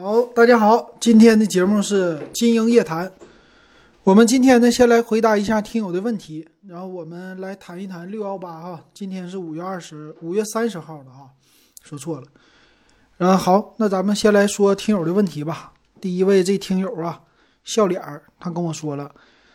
[0.00, 3.10] 好，大家好，今天的节目是金鹰夜谈。
[4.04, 8.84] 我们今天呢，先来回答一下听友的问题，然后我们来谈一谈六幺八哈。
[8.94, 11.30] 今天是五月二十五月三十号的哈，
[11.82, 12.28] 说错了。
[13.16, 15.72] 嗯，好，那咱们先来说听友的问题吧。
[16.00, 17.22] 第一位这听友啊，
[17.64, 19.12] 笑脸儿，他跟我说了，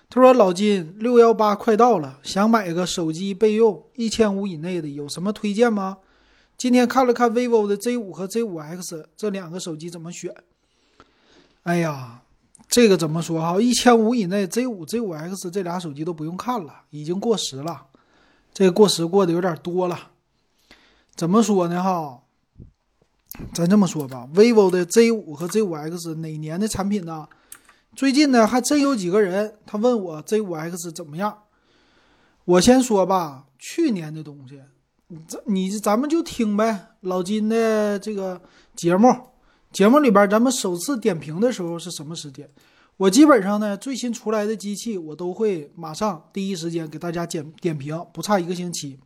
[0.10, 6.00] 他说老金六幺八快到了，想买个手机备用，一千五以内的，有什么推荐吗？
[6.58, 10.34] 今天看了看 vivo 的 Z 五和 Z 五 X 这两个手机怎么选？
[11.64, 12.20] 哎呀。
[12.70, 13.60] 这个怎么说哈？
[13.62, 17.88] 一千五以内，Z 五、Z 五 X 这俩手机都不用看了，已经过时了。
[18.52, 20.12] 这个过时过的有点多了。
[21.13, 22.22] 怎么说呢哈？
[23.54, 27.27] 咱这么说吧，vivo 的 Z 五和 Z 五 X 哪年的产品呢？
[27.96, 31.44] 最近呢还真有几个人他问我 Z 五 X 怎么样。
[32.46, 34.62] 我先说吧，去年的东西，
[35.27, 38.41] 这你咱们就听呗，老金的这个
[38.76, 39.08] 节目。
[39.71, 42.48] 节目里边，咱们首次点评的时候是什么时间？
[42.98, 48.99] 我基本上呢，最新出来的机器，我都会马上第一时间给大家点点评，不差一个星期。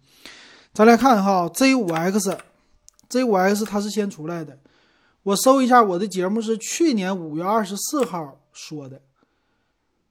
[0.74, 4.60] 咱来看哈，Z 五 X，Z 五 X 它是先出来的。
[5.24, 9.02] 我搜一下，我的节目是去年五月二十四号说的。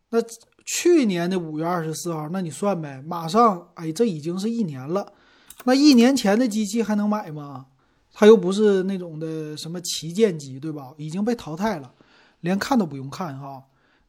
[0.09, 0.19] 那
[0.65, 5.13] 去年的五月二十四号，那你算呗，马上，哎，这已经是一年了。
[5.65, 7.67] 那一年前的机器还能买吗？
[8.13, 10.95] 它又不是那种的什么旗舰机，对吧？
[10.97, 11.93] 已经被淘汰了，
[12.41, 13.63] 连看都不用看哈。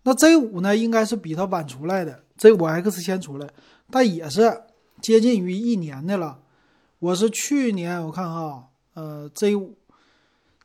[0.03, 3.50] 那 Z 五呢，应该是比它晚出来的，Z 五 X 先出来，
[3.92, 4.62] 但也是
[5.02, 6.40] 接近于一年的了。
[7.00, 9.78] 我是去年我看哈，呃，Z 五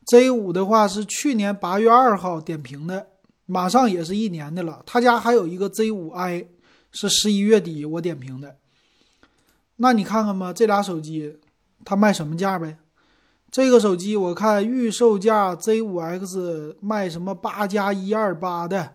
[0.06, 3.08] ，Z 五的话是去年八月二号点评的，
[3.46, 4.82] 马上也是一年的了。
[4.86, 6.46] 他家还有一个 Z 五 I，
[6.92, 8.56] 是十一月底我点评的。
[9.76, 11.38] 那你看看吧，这俩手机
[11.84, 12.78] 它卖什么价呗？
[13.50, 18.94] 这个手机我看预售价 Z 五 X 卖什么八加一二八的，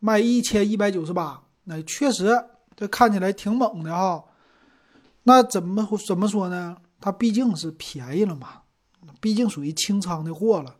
[0.00, 4.24] 卖一千一百九十八，那确实这看起来挺猛的哈。
[5.22, 6.76] 那怎么怎么说呢？
[7.00, 8.62] 它毕竟是便宜了嘛，
[9.20, 10.74] 毕竟属于清仓的货了。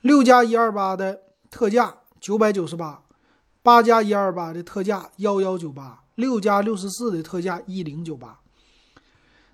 [0.00, 3.02] 六加一二八的特价九百九十八，
[3.62, 8.38] 八加一二八的特价幺幺九八，六加六十四的特价一零九八。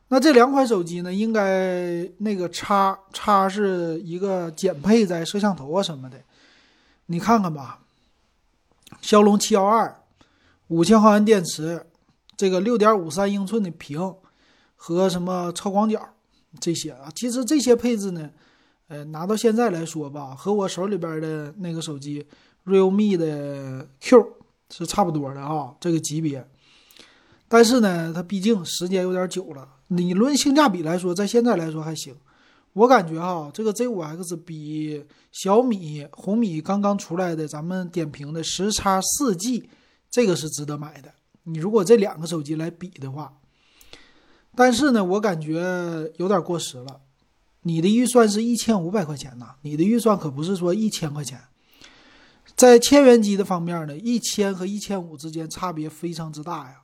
[0.09, 1.12] 那这两款手机呢？
[1.12, 6.22] 应该那个叉叉是一个减配在摄像头啊什么的，
[7.06, 7.81] 你看看吧。
[9.00, 10.00] 骁龙七幺二，
[10.69, 11.84] 五千毫安电池，
[12.37, 14.15] 这个六点五三英寸的屏
[14.77, 16.00] 和什么超广角
[16.60, 18.31] 这些啊，其实这些配置呢，
[18.87, 22.25] 呃，拿到现在来说吧，和我手里边的那个手机
[22.65, 24.25] realme 的 Q
[24.71, 26.48] 是差不多的啊，这个级别。
[27.49, 29.69] 但是呢，它毕竟时间有点久了。
[29.89, 32.15] 理论性价比来说，在现在来说还行。
[32.73, 39.71] 我感觉哈，这个 Z 五 X 比小米、红米刚刚出来的咱们点评的十叉四 G，
[40.11, 41.11] 这个是值得买的。
[41.45, 43.33] 你如果这两个手机来比的话，
[44.55, 47.01] 但是呢，我感觉有点过时了。
[47.63, 51.41] 你的预算是一千五百块钱呐，你的预算可不是说一千块钱。
[52.57, 56.83] 在千元机的方面呢，一千和一千五之间差别非常之大呀。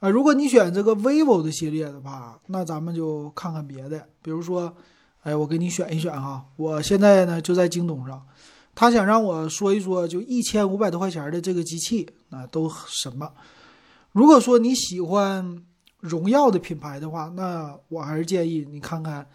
[0.00, 4.74] 啊，如果你选这个 vivo 的系列的话，那咱们就看看别的，比如说，
[5.22, 6.42] 哎，我给你选一选哈。
[6.56, 8.26] 我现在呢就在京东上，
[8.74, 13.30] 他想让我说一说，就一千五百多块钱的这个机器，那都什么？
[14.12, 15.62] 如果说你喜欢
[16.00, 19.26] 荣耀的品牌的话，那我还是建议你看看，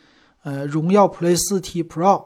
[0.42, 2.26] 呃，荣耀 Play 四 T Pro，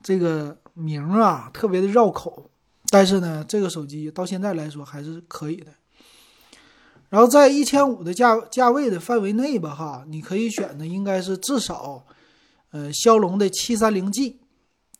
[0.00, 2.48] 这个名啊特别的绕口，
[2.88, 5.72] 但是呢，这个手机到现在来说还是可以的。
[7.12, 12.02] 然后在一千五的价价位的范围内吧，哈，你可以选的应该是至少，
[12.70, 14.40] 呃，骁龙的七三零 G，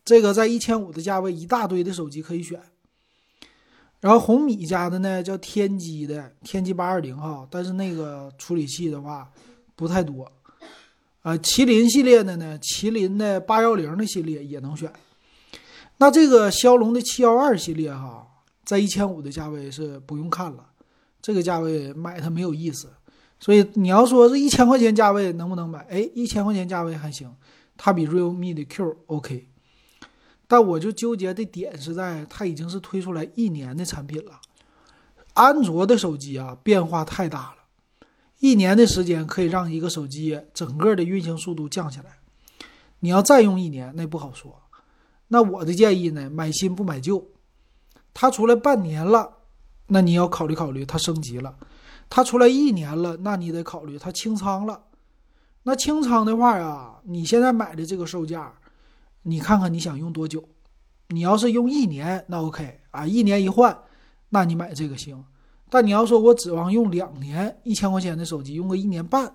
[0.05, 2.61] 这个在一千五的价位，一大堆的手机可以选。
[4.01, 9.31] 然后红米家的呢叫天玑的天玑八二零哈，但是那个处理器的话
[9.75, 10.31] 不太多。
[11.23, 14.93] 啊，麒麟系列的呢，麒麟的八幺零的系列也能选。
[15.97, 18.27] 那这个骁龙的七幺二系列哈，
[18.67, 20.67] 在一千五的价位是不用看了。
[21.23, 22.89] 这个价位买它没有意思，
[23.39, 25.79] 所以你要说这一千块钱价位能不能买？
[25.89, 27.33] 哎，一千块钱价位还行，
[27.77, 29.49] 它比 realme 的 Q OK。
[30.49, 34.41] 但我就纠结的点是在它已经是推出来一年的产品了，
[35.35, 38.07] 安卓的手机啊变化太大了，
[38.41, 42.19] 一年的时间可以让一个手机整个的运行速度降下来。
[42.99, 44.61] 你要再用一年那不好说。
[45.29, 47.29] 那我的建议呢，买新不买旧，
[48.13, 49.39] 它出来半年了。
[49.93, 51.55] 那你要考虑考虑，它升级了，
[52.09, 54.85] 它出来一年了，那你得考虑它清仓了。
[55.65, 58.55] 那清仓的话呀，你现在买的这个售价，
[59.25, 60.43] 你看看你想用多久？
[61.09, 63.79] 你要是用一年，那 OK 啊，一年一换，
[64.31, 65.23] 那你买这个行。
[65.69, 69.31] 但你要说我指望用两年，一千块钱的手机用个一年半，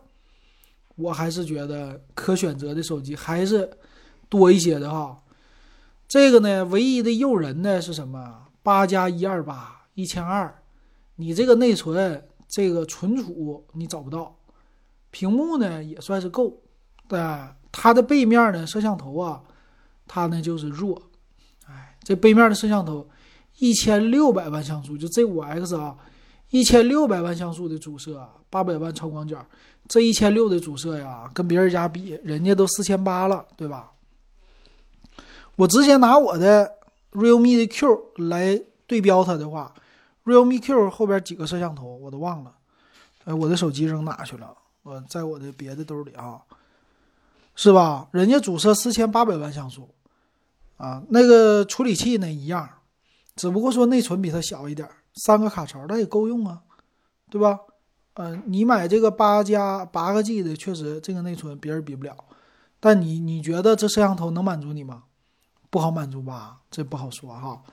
[0.95, 3.69] 我还是觉得可选择的手机还是
[4.27, 5.21] 多一些的哈。
[6.07, 8.47] 这个呢，唯一的诱人呢是什么？
[8.63, 10.53] 八加一二八一千二，
[11.15, 14.37] 你这个内存、这个存储你找不到，
[15.09, 16.55] 屏幕呢也算是够，
[17.07, 17.19] 对
[17.71, 19.41] 它的背面呢摄像头啊，
[20.05, 21.01] 它呢就是弱。
[21.67, 23.09] 哎，这背面的摄像头
[23.57, 25.97] 一千六百万像素，就 Z 五 X 啊。
[26.51, 29.43] 一千六百万像素的主摄，八百万超广角，
[29.87, 33.91] 这一千六的主摄呀，跟别人家比，人家都四千八了，对吧？
[35.55, 36.71] 我直接拿我的
[37.13, 39.73] Realme 的 Q 来对标它的话
[40.27, 42.53] ，Realme Q 后边几个摄像头我都忘了，
[43.23, 44.53] 哎，我的手机扔哪去了？
[44.83, 46.41] 我在我的别的兜里啊，
[47.55, 48.07] 是吧？
[48.11, 49.89] 人家主摄四千八百万像素，
[50.77, 52.69] 啊，那个处理器呢一样，
[53.35, 54.87] 只不过说内存比它小一点。
[55.25, 56.61] 三个卡槽，那也够用啊，
[57.31, 57.59] 对吧？
[58.13, 62.15] 嗯，你买这个八加八个 G 的，确实这个内存别人比不了。
[62.79, 65.05] 但你你觉得这摄像头能满足你吗？
[65.71, 66.59] 不好满足吧？
[66.69, 67.63] 这不好说哈。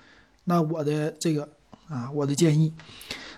[0.45, 1.47] 那我的这个
[1.89, 2.73] 啊，我的建议，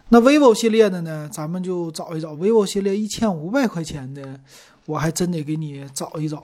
[0.08, 4.40] 那 vivo 系列的呢，咱们就找一找 vivo 系列一千五百块钱的，
[4.86, 6.42] 我还真得给你找一找。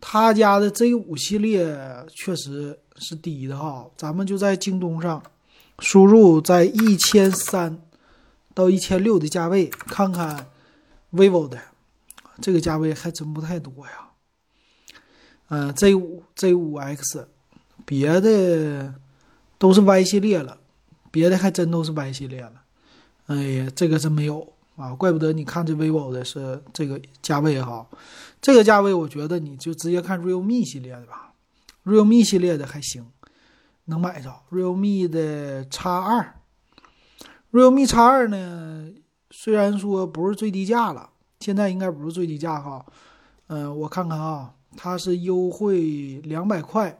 [0.00, 1.76] 他家的 Z 五系列
[2.14, 5.22] 确实是低的哈，咱们就在京东上。
[5.80, 7.80] 输入在一千三
[8.52, 10.48] 到一千六的价位，看看
[11.12, 11.56] vivo 的
[12.40, 14.08] 这个价位还真不太多呀。
[15.50, 17.28] 嗯，Z 五 Z 五 X，
[17.84, 18.92] 别的
[19.56, 20.58] 都是 Y 系列了，
[21.10, 22.52] 别的还真都是 Y 系列了。
[23.26, 27.86] 哎呀，这个真没有啊，怪不得你看这 vivo 的是这个价位哈。
[28.40, 31.32] 这个价位我觉得你就直接看 realme 系列的吧
[31.84, 33.06] ，realme 系列的还行。
[33.90, 36.34] 能买着 realme 的 X 二
[37.52, 38.90] ，realme X 二呢？
[39.30, 41.08] 虽然说不是最低价了，
[41.40, 42.84] 现在应该不是最低价哈。
[43.46, 46.98] 嗯，我看看啊，它是优惠两百块，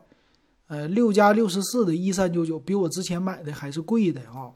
[0.69, 4.53] 呃，六加六十四的一三九九，比我之前买的还是贵的啊。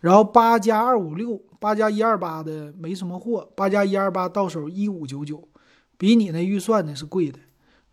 [0.00, 5.48] 然后八加二五六，八加一二八的没什么货，八加一二八到手一五九九，
[5.96, 7.38] 比你那预算的是贵的。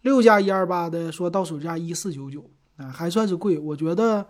[0.01, 2.89] 六加一二八的说到手价一四九九啊。
[2.89, 4.27] 还算是贵，我觉得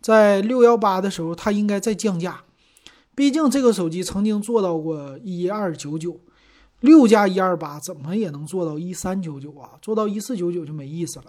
[0.00, 2.44] 在六幺八的时候，它应该再降价。
[3.14, 6.18] 毕竟这个手机曾经做到过一二九九，
[6.80, 9.72] 六加一二八怎么也能做到一三九九啊？
[9.82, 11.26] 做到一四九九就没意思了。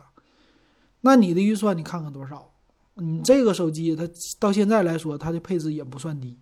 [1.06, 2.50] 那你的预算你看看多少？
[2.96, 4.10] 你这个手机它
[4.40, 6.36] 到现在来说，它的配置也不算低，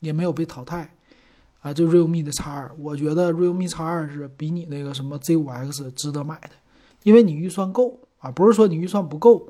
[0.00, 0.94] 也没有被淘汰
[1.62, 1.72] 啊。
[1.72, 6.50] 就 realme 的 X 二，我觉得 realme X 二是比你那个什么 Z 五 X 值得买的，
[7.02, 9.48] 因为你预算够啊，不是说你预算不够。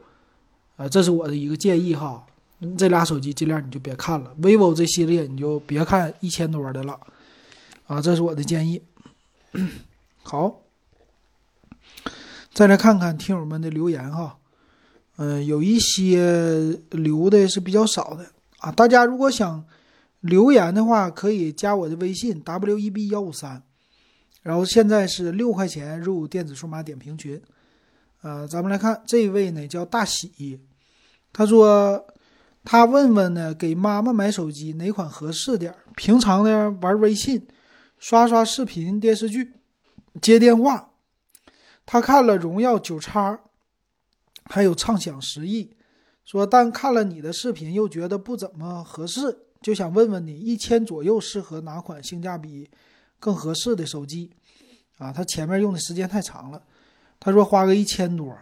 [0.76, 2.24] 啊，这是我的一个建议哈，
[2.78, 6.98] 这俩手机尽量你就别看了，vivo 这系列你就别看一千多的了，
[7.86, 8.80] 啊，这是我的建议。
[10.22, 10.60] 好，
[12.54, 14.38] 再来看看听友们的留言哈，
[15.22, 18.24] 嗯，有一些留的是比较少的
[18.60, 19.62] 啊，大家如果想
[20.20, 23.62] 留言的话，可以加我的微信 w e b 幺五三，
[24.42, 27.38] 然后现在是六块钱入电子数码点评群，
[28.22, 30.58] 呃，咱们来看这位呢叫大喜。
[31.34, 32.06] 他说
[32.64, 37.46] ：“他问问呢，给妈妈买手机哪款合适点平常呢玩微信、
[37.98, 39.52] 刷刷视频、电视剧、
[40.22, 40.88] 接电话。
[41.84, 43.38] 他看了荣耀九叉，
[44.50, 45.70] 还有畅享十亿。
[46.26, 52.68] 说但看了你的视频又觉得不怎么合适，就想问问你一千左右适合哪款性价比
[53.18, 54.30] 更合适的手机？
[54.98, 56.62] 啊，他前面用的时间太长了。
[57.18, 58.36] 他说花个一千多。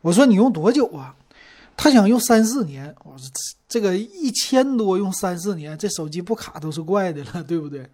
[0.00, 1.16] 我说你用多久啊？”
[1.74, 3.26] 他想用三四年，我说
[3.66, 7.90] 这个一千多用三四年，这手机不卡都是怪的了， 对不对？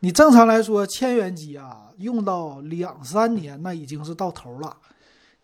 [0.00, 4.76] 你正常来说，千元机啊，用到两三年那已经是到头了。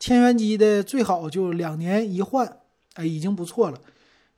[0.03, 2.57] 千元机的最好就两年一换，
[2.95, 3.79] 哎，已经不错了。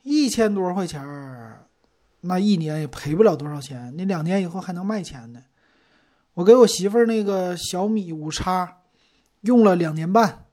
[0.02, 1.66] 一千多块钱儿，
[2.20, 5.40] 那一年也赔不了多少钱，你两年以后还能卖钱呢。
[6.34, 8.80] 我给我媳妇儿那个小米五叉，
[9.40, 10.44] 用了两年半。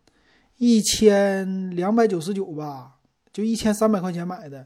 [0.56, 2.94] 一千两百九十九吧，
[3.34, 4.66] 就一千三百块钱买的，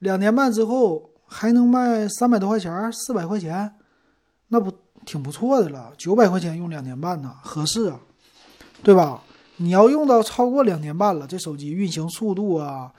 [0.00, 3.72] 两年半之后还能卖三百多块钱，四百块钱，
[4.48, 4.70] 那不
[5.06, 5.94] 挺不错的了？
[5.96, 7.98] 九百块钱用两年半呢，合适啊，
[8.82, 9.22] 对吧？
[9.58, 12.92] 你要用到超过两年半了，这手机运行速度啊、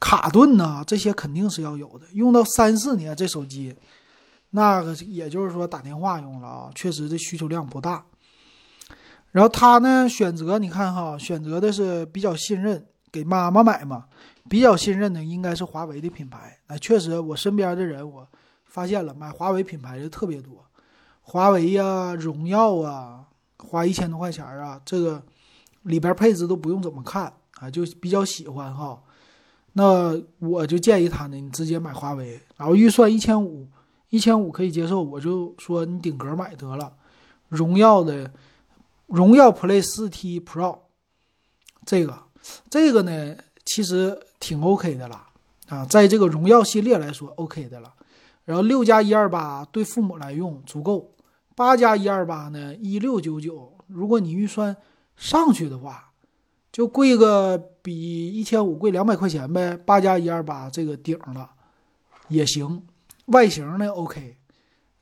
[0.00, 2.06] 卡顿呐，这些肯定是要有的。
[2.12, 3.76] 用到三四年，这手机
[4.50, 8.04] 那个也就是说打电话用了啊，确实这需求量不大。
[9.32, 14.06] 然后他呢选择，你看哈，选择的是比较信任，给妈妈买嘛，
[14.48, 16.58] 比较信任的应该是华为的品牌。
[16.68, 18.26] 那确实，我身边的人我
[18.64, 20.64] 发现了，买华为品牌的特别多，
[21.20, 23.24] 华为呀、荣耀啊，
[23.58, 25.22] 花一千多块钱啊，这个
[25.86, 29.02] 里边配置都不用怎么看啊，就比较喜欢哈。
[29.72, 33.66] 那我就建议他呢，你直接买华为，然后预算一千五，
[34.10, 36.92] 一千五可以接受，我就说你顶格买得了，
[37.48, 38.30] 荣耀的。
[39.08, 40.76] 荣耀 Play 4T Pro，
[41.84, 42.18] 这个，
[42.68, 45.22] 这个呢，其实挺 OK 的了
[45.68, 47.94] 啊，在这个荣耀系列来说 OK 的了。
[48.44, 51.08] 然后六加一二八对父母来用足够，
[51.54, 54.76] 八加一二八呢一六九九，如果你预算
[55.16, 56.12] 上去的话，
[56.70, 59.76] 就贵个比一千五贵两百块钱呗。
[59.76, 61.50] 八加一二八这个顶了
[62.28, 62.82] 也行，
[63.26, 64.36] 外形呢 OK。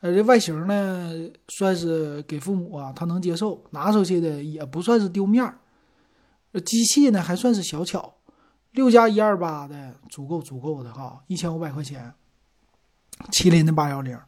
[0.01, 1.11] 呃，这外形呢，
[1.49, 5.59] 算是给父母啊，他能接受，拿出去的也不算是丢面儿。
[6.65, 8.15] 机器呢还算是小巧，
[8.73, 12.13] 六加一二八的足够足够的哈，一千五百块钱。
[13.31, 14.19] 麒麟的八幺零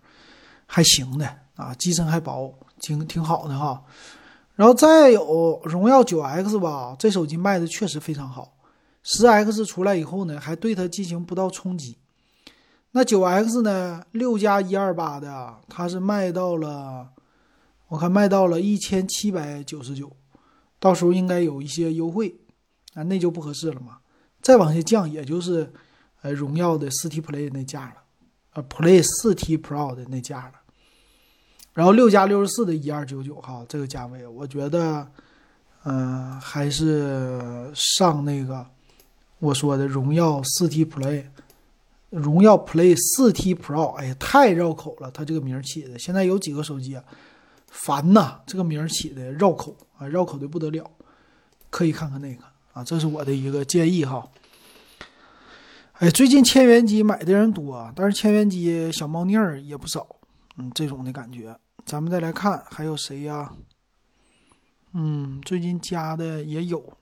[0.64, 3.84] 还行的啊，机身还薄，挺挺好的哈。
[4.56, 8.56] 然后再有荣耀九 X 吧，这手机卖的确实非常好。
[9.02, 11.98] 十 X 出来以后呢，还对它进行不到冲击。
[12.92, 14.02] 那九 X 呢？
[14.12, 17.10] 六加一二八的，它是卖到了，
[17.88, 20.10] 我看卖到了一千七百九十九，
[20.80, 22.34] 到时候应该有一些优惠，
[22.94, 23.98] 啊，那就不合适了嘛。
[24.40, 25.70] 再往下降，也就是
[26.22, 27.96] 呃荣耀的四 T Play 那价了，
[28.54, 30.52] 呃 Play 四 T Pro 的那价了。
[31.76, 35.06] 然后六加六十四的一二九九哈，这个价位我觉得，
[35.84, 38.66] 嗯，还是上那个
[39.40, 41.26] 我说的荣耀四 T Play。
[42.08, 45.98] 荣耀 Play 四 T Pro，哎呀，太绕口了，它这个名起的。
[45.98, 47.04] 现在有几个手机啊，
[47.66, 50.90] 烦呐，这个名起的绕口啊，绕口的不得了。
[51.68, 52.42] 可以看看那个
[52.72, 54.26] 啊，这是我的一个建议哈。
[55.94, 60.06] 哎，最近千元机买的人多，但是千元机小猫腻儿也不少，
[60.56, 61.54] 嗯，这种的感觉。
[61.84, 63.52] 咱们再来看还有谁呀？
[64.92, 66.92] 嗯，最近加的也有。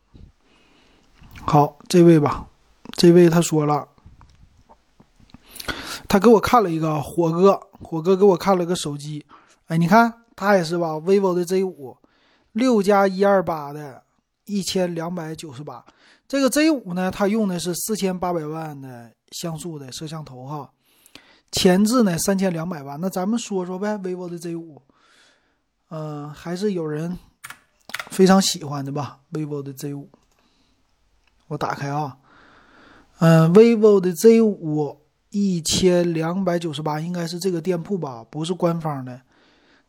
[1.47, 2.49] 好，这位吧，
[2.93, 3.89] 这位他说了。
[6.09, 9.25] 他给我看了一个火哥，火哥给我看了个手机，
[9.67, 11.97] 哎，你看他也是吧，vivo 的 Z 五，
[12.53, 14.03] 六加一二八的，
[14.45, 15.85] 一千两百九十八。
[16.29, 20.71] 这个 Z 五呢，它用的是四千八百万的像素的摄像头哈，
[21.55, 23.01] 前置呢三千两百万。
[23.01, 24.83] 那咱们说说呗，vivo 的 Z 五，
[25.89, 27.19] 嗯，还是有人
[28.11, 30.11] 非常喜欢的吧，vivo 的 Z 五。
[31.47, 32.19] 我打开啊，
[33.21, 35.01] 嗯，vivo 的 Z 五。
[35.37, 39.21] 一千两百九十八，应该是这个店铺吧，不是官方的。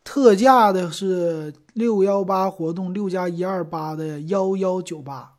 [0.03, 5.36] 特价的是六幺八活动，六加一二八的幺幺九八，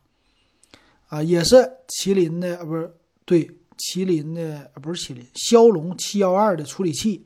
[1.09, 1.57] 啊，也是
[1.89, 7.25] 麒麟的啊，不是对，麒麟的不是麒麟，骁龙七幺二的处理器，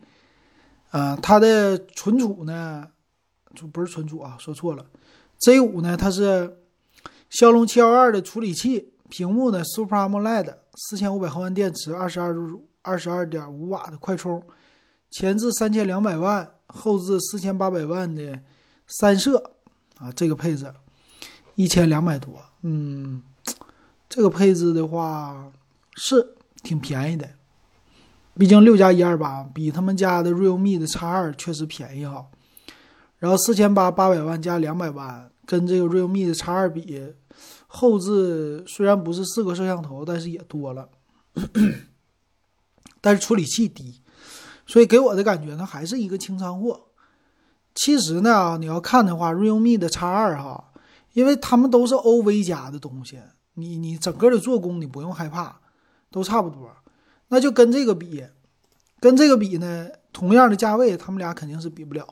[0.89, 2.87] 啊，它的存储呢，
[3.55, 4.85] 就不是存储啊，说错了
[5.39, 6.57] ，Z 五呢，它是
[7.29, 12.67] 骁龙七幺二的处理器，屏幕呢 Super AMOLED，四千五百毫安电池，二十二度。
[12.83, 14.41] 二十二点五瓦的快充，
[15.11, 18.41] 前置三千两百万，后置四千八百万的
[18.87, 19.51] 三摄
[19.99, 20.73] 啊，这个配置
[21.53, 23.21] 一千两百多，嗯，
[24.09, 25.51] 这个配置的话
[25.93, 27.29] 是挺便宜的，
[28.35, 32.27] 毕竟六加一二八比他们家的 realme 的 X 二确实便宜哈。
[33.19, 37.13] 然后四千八八百万加两百万，跟这个 realme 的 X 二比，
[37.67, 40.89] 后置虽然不是四个摄像头，但是也多了。
[42.99, 44.01] 但是处理器低，
[44.67, 46.87] 所以给我的感觉呢，还是一个清仓货。
[47.73, 50.73] 其实呢，你要看的话，realme 的 X 二哈，
[51.13, 53.19] 因为他们都是 OV 家的东西，
[53.53, 55.60] 你你整个的做工你不用害怕，
[56.11, 56.69] 都差不多。
[57.29, 58.23] 那就跟这个比，
[58.99, 62.05] 跟这个比呢，同样的价位，他们俩肯定是比不了。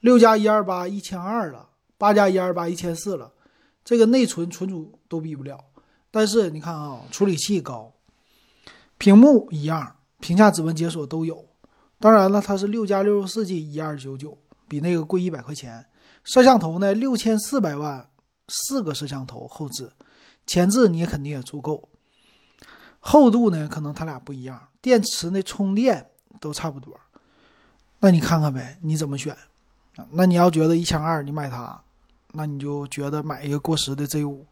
[0.00, 3.32] 六加一二八一千二了，八加一二八一千四了，
[3.84, 5.58] 这个内存存储都比不了。
[6.10, 7.92] 但是你看啊，处理器高，
[8.98, 9.96] 屏幕一样。
[10.18, 11.44] 屏下指纹解锁都有，
[12.00, 14.36] 当然了，它是六加六十四 G 一二九九，
[14.66, 15.84] 比那个贵一百块钱。
[16.24, 18.08] 摄像头呢，六千四百万，
[18.48, 19.92] 四个摄像头后置，
[20.46, 21.88] 前置你也肯定也足够。
[23.08, 26.04] 厚度呢，可能它俩不一样，电池呢充电
[26.40, 26.92] 都差不多。
[28.00, 29.36] 那你看看呗，你怎么选？
[30.10, 31.80] 那你要觉得一千二你买它，
[32.32, 34.44] 那你就觉得买一个过时的 Z 五，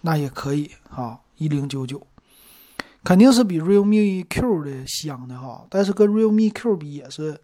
[0.00, 2.04] 那也可以啊，一零九九。
[3.04, 7.40] 肯定是比 Realme Q 的香的哈，但是跟 Realme Q 比也是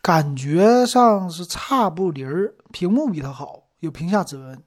[0.00, 4.62] 感觉上是差不离儿，屏幕比它好，有屏下指纹，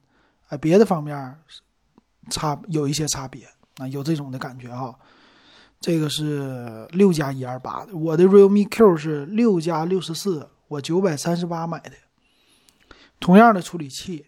[0.50, 1.36] 哎，别的方面
[2.30, 4.98] 差有一些差别啊，有这种的感觉哈。
[5.80, 11.92] 这个是六加一二八的，我的 realme Q 是六加六十四，我九百三十八买的，
[13.20, 14.26] 同样的处理器，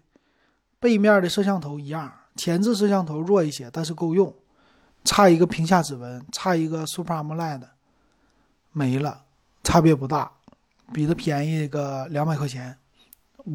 [0.80, 4.32] 背面的摄像头一样，前置摄像头弱一些，但是够用，
[5.04, 7.64] 差一个屏下指纹，差一个 Super AMOLED，
[8.72, 9.24] 没了，
[9.64, 10.32] 差别不大，
[10.94, 12.78] 比它便宜个两百块钱，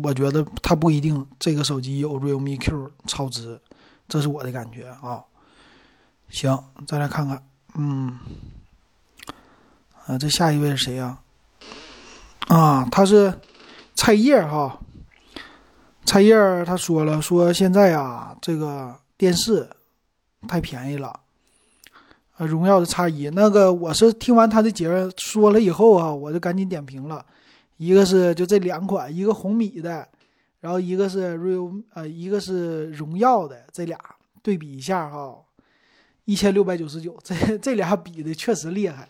[0.02, 3.60] 我觉得它不一定这个手机有 realme Q 超值，
[4.08, 5.22] 这是我的感觉啊。
[6.28, 7.42] 行，再来看看。
[7.76, 8.18] 嗯，
[10.06, 11.18] 啊，这下一位是谁呀？
[12.48, 13.32] 啊，他是
[13.94, 14.78] 菜叶哈。
[16.04, 19.68] 菜叶他说了，说现在啊，这个电视
[20.46, 21.20] 太便宜了。
[22.36, 27.24] 啊，荣耀的叉一，那个我是听完他的节说了以后啊，我就赶紧点评了。
[27.76, 30.06] 一个是就这两款，一个红米的，
[30.60, 33.98] 然后一个是 real 呃，一个是荣耀的，这俩
[34.42, 35.36] 对比一下哈。
[36.24, 39.08] 一千六百九十九，这 这俩比的确实厉害，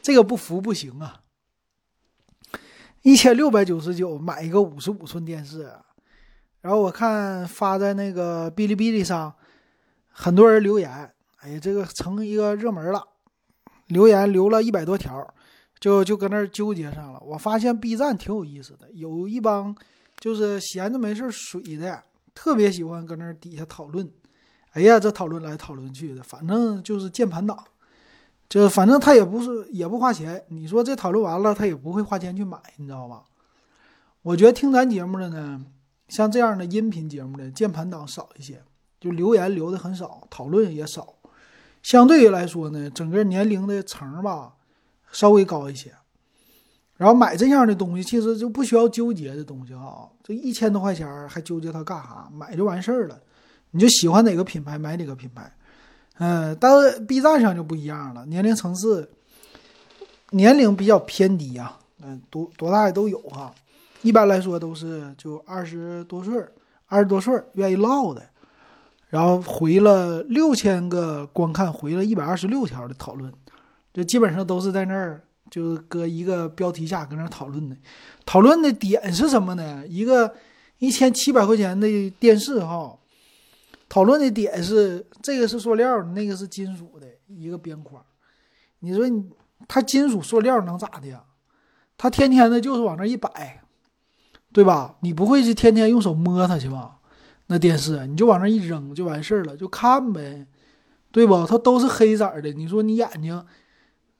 [0.00, 1.20] 这个不服不行啊！
[3.02, 5.70] 一千六百九十九买一个五十五寸电视，
[6.62, 9.34] 然后我看发在那个哔哩哔哩上，
[10.08, 10.90] 很多人留言，
[11.40, 13.06] 哎呀，这个成一个热门了，
[13.88, 15.34] 留言留了一百多条，
[15.78, 17.20] 就就搁那儿纠结上了。
[17.20, 19.76] 我发现 B 站挺有意思的，有一帮
[20.18, 22.02] 就是闲着没事水的，
[22.34, 24.10] 特别喜欢搁那儿底下讨论。
[24.74, 27.56] 哎呀，这讨论来讨论去的，反正就是键盘党，
[28.48, 30.44] 就反正他也不是也不花钱。
[30.48, 33.22] 你说这讨论完了，他也不会花钱去买，你知道吧？
[34.22, 35.64] 我觉得听咱节目的呢，
[36.08, 38.62] 像这样的音频节目的键盘党少一些，
[39.00, 41.14] 就留言留的很少，讨论也少。
[41.80, 44.54] 相对于来说呢，整个年龄的层吧
[45.12, 45.92] 稍微高一些。
[46.96, 52.28] 然后买这样的东西，其实就不需要纠结的东西哈，这一千多块钱还纠结它干啥？
[52.32, 53.20] 买就完事儿了。
[53.76, 55.52] 你就喜欢哪个品牌买哪个品牌，
[56.18, 59.10] 嗯，但是 B 站上就不一样了，年龄层次
[60.30, 63.52] 年龄比较偏低啊，嗯，多多大的都有哈，
[64.02, 66.40] 一般来说都是就二十多岁
[66.86, 68.22] 二十多岁愿意唠的，
[69.08, 73.32] 然后回了六千个观看，回了一百二十六条的讨论，
[73.92, 77.76] 就基本上都是在那儿就是搁一个标题下搁那讨论的，
[78.24, 79.84] 讨论的点是什么呢？
[79.88, 80.32] 一个
[80.78, 81.88] 一千七百块钱的
[82.20, 82.96] 电视哈。
[83.94, 88.04] 讨论的点是这个是塑料，那个是金属的一个边框。
[88.80, 89.30] 你说你
[89.68, 91.22] 它金属塑料能咋的呀？
[91.96, 93.62] 它天天的就是往那一摆，
[94.52, 94.96] 对吧？
[95.02, 96.98] 你不会是天天用手摸它去吧？
[97.46, 100.44] 那电视你就往那一扔就完事儿了，就看呗，
[101.12, 101.46] 对不？
[101.46, 103.46] 它都是黑色的，你说你眼睛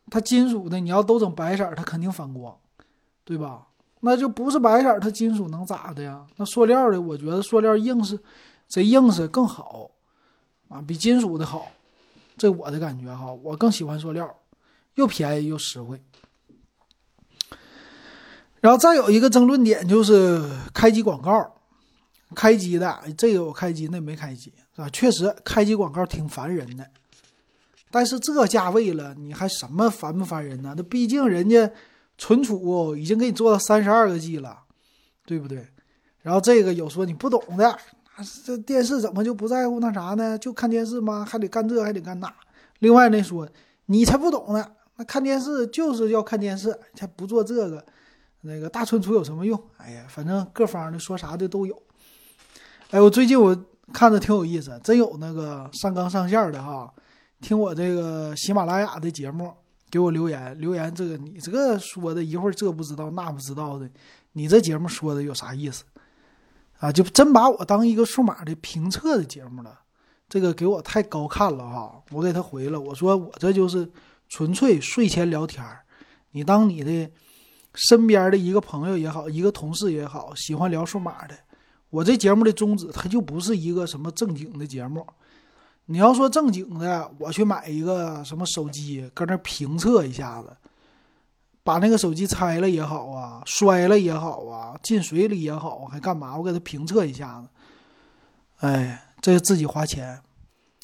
[0.08, 2.56] 它金属的，你要都整白色，它肯定反光，
[3.24, 3.66] 对吧？
[4.02, 6.24] 那就不是白色，它金属能咋的呀？
[6.37, 8.16] 那塑料的，我觉得塑料硬是。
[8.74, 9.88] 这硬是更好
[10.68, 11.70] 啊，比金属的好，
[12.37, 14.28] 这我的感觉哈，我更喜欢塑料，
[14.96, 16.02] 又便宜又实惠。
[18.60, 21.54] 然后再有一个争论点就是开机广告，
[22.34, 24.90] 开机的这个我开机，那没开机是吧？
[24.90, 26.84] 确实开机广告挺烦人的，
[27.92, 30.74] 但是这价位了，你还什么烦不烦人呢？
[30.76, 31.70] 那毕竟人家
[32.18, 34.64] 存储已经给你做到三十二个 G 了，
[35.24, 35.64] 对不对？
[36.22, 37.78] 然后这个有说你不懂的。
[38.44, 40.38] 这电视怎么就不在乎那啥呢？
[40.38, 41.24] 就看电视吗？
[41.24, 42.33] 还得干这，还得干那。
[42.79, 43.48] 另外那说
[43.87, 47.85] 你才不懂呢，那看电视就是要看电视，才不做这个。
[48.46, 49.59] 那个大存储有什么用？
[49.79, 51.83] 哎呀，反正各方的说啥的都有。
[52.90, 53.57] 哎，我最近我
[53.90, 56.92] 看着挺有意思，真有那个上纲上线的哈，
[57.40, 59.50] 听我这个喜马拉雅的节目
[59.90, 63.88] 给我留言，留言这个你这个说的一会儿这不知道那不知道的，
[64.33, 65.83] 你这节目说的有啥意思？
[66.84, 69.80] 啊，就真把我当一个数码的评测的节目了，
[70.28, 72.02] 这个给我太高看了哈！
[72.10, 73.90] 我给他回了，我说我这就是
[74.28, 75.80] 纯粹睡前聊天儿，
[76.32, 77.10] 你当你的
[77.72, 81.34] 身边的一个朋友也好，一个同事也好，喜欢聊数码的，
[81.88, 85.06] 我这节目的宗旨它就不是一个什么正经的节目。
[85.86, 90.54] 你要说正经的，我去买一个什么手机，搁那评测一下子。
[91.64, 96.37] 把那个手机拆了也好啊，摔了也好啊，进水里也好，还干嘛？
[96.37, 97.48] 我给他评测一下子。
[98.59, 100.20] 哎，这自己花钱，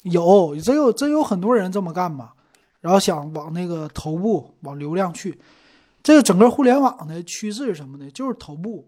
[0.03, 2.31] 有真有真有很多人这么干嘛？
[2.79, 5.39] 然后想往那个头部往流量去。
[6.01, 8.09] 这个整个互联网的趋势是什么呢？
[8.09, 8.87] 就是头部，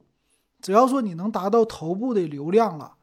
[0.62, 2.96] 只要说你能达到头部的流量了，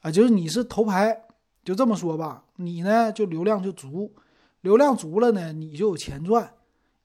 [0.00, 1.14] 啊，就是你是头牌，
[1.62, 4.14] 就这么说吧，你呢就流量就足，
[4.62, 6.50] 流量足了呢，你就有钱赚。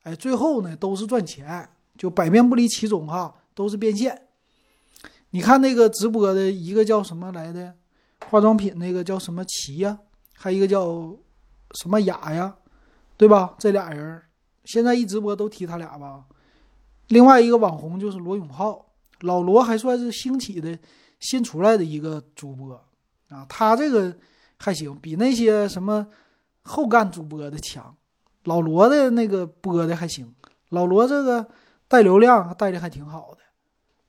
[0.05, 4.27] 哎，最后呢都是赚钱，就百变不离其宗哈，都是变现。
[5.31, 7.73] 你看那个直播的一个叫什么来的，
[8.29, 9.97] 化妆品那个叫什么齐呀，
[10.35, 11.17] 还一个叫
[11.73, 12.55] 什么雅呀，
[13.17, 13.55] 对吧？
[13.57, 14.21] 这俩人
[14.63, 16.25] 现在一直播都提他俩吧。
[17.07, 18.85] 另外一个网红就是罗永浩，
[19.21, 20.77] 老罗还算是兴起的
[21.19, 22.79] 新出来的一个主播
[23.29, 24.15] 啊，他这个
[24.57, 26.05] 还行，比那些什么
[26.61, 27.97] 后干主播的强。
[28.45, 30.33] 老罗的那个播的还行，
[30.69, 31.45] 老罗这个
[31.87, 33.39] 带流量带的还挺好的，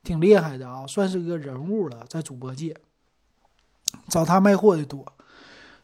[0.02, 2.76] 挺厉害的啊，算是个人物了，在主播界，
[4.08, 5.04] 找他卖货的多。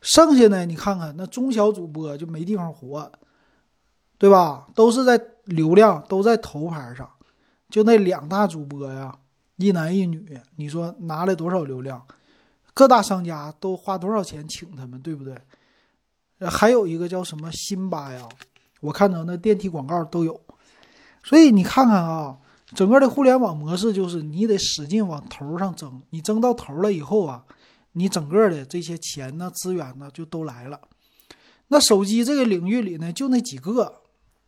[0.01, 3.11] 剩下呢你看看那中小主播就没地方活，
[4.19, 4.67] 对吧？
[4.75, 7.09] 都是在流量都在头牌上，
[7.69, 9.17] 就那两大主播呀，
[9.57, 12.05] 一男一女，你说拿了多少流量？
[12.75, 15.37] 各大商家都花多少钱请他们，对不对？
[16.49, 18.29] 还有一个叫什么辛巴呀，
[18.81, 20.41] 我看到那电梯广告都有，
[21.23, 22.37] 所以你看看啊，
[22.75, 27.45] 整个的互联网模式就是你得使劲往头上争，你争到头了以后啊，
[27.93, 30.81] 你整个的这些钱呢、资源呢就都来了。
[31.69, 34.03] 那手机这个领域里呢，就那几个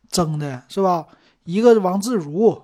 [0.09, 1.07] 争的是吧？
[1.43, 2.61] 一个王自如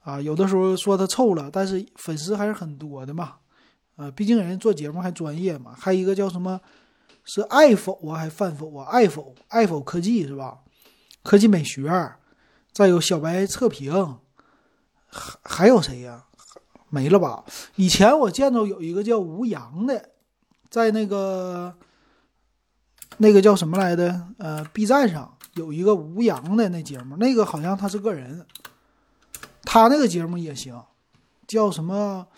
[0.00, 3.34] 啊，有的时候说他臭了，但是粉丝还是很多的嘛，
[3.96, 5.74] 啊，毕竟人家做节目还专业嘛。
[5.78, 6.60] 还有一个叫什么？
[7.24, 8.86] 是爱否啊，还饭否啊？
[8.90, 10.58] 爱否，爱否科技是吧？
[11.22, 12.16] 科技美学，
[12.72, 14.18] 再有小白测评，
[15.08, 16.26] 还还有谁呀？
[16.90, 17.44] 没了吧？
[17.76, 20.10] 以前我见着有一个叫吴阳的，
[20.68, 21.74] 在那个
[23.16, 24.28] 那个叫什么来的？
[24.38, 28.46] 呃，B 站上有一个吴阳的那节目，那个好像他是个人，
[29.62, 30.80] 他那个节目也行，
[31.46, 32.28] 叫什么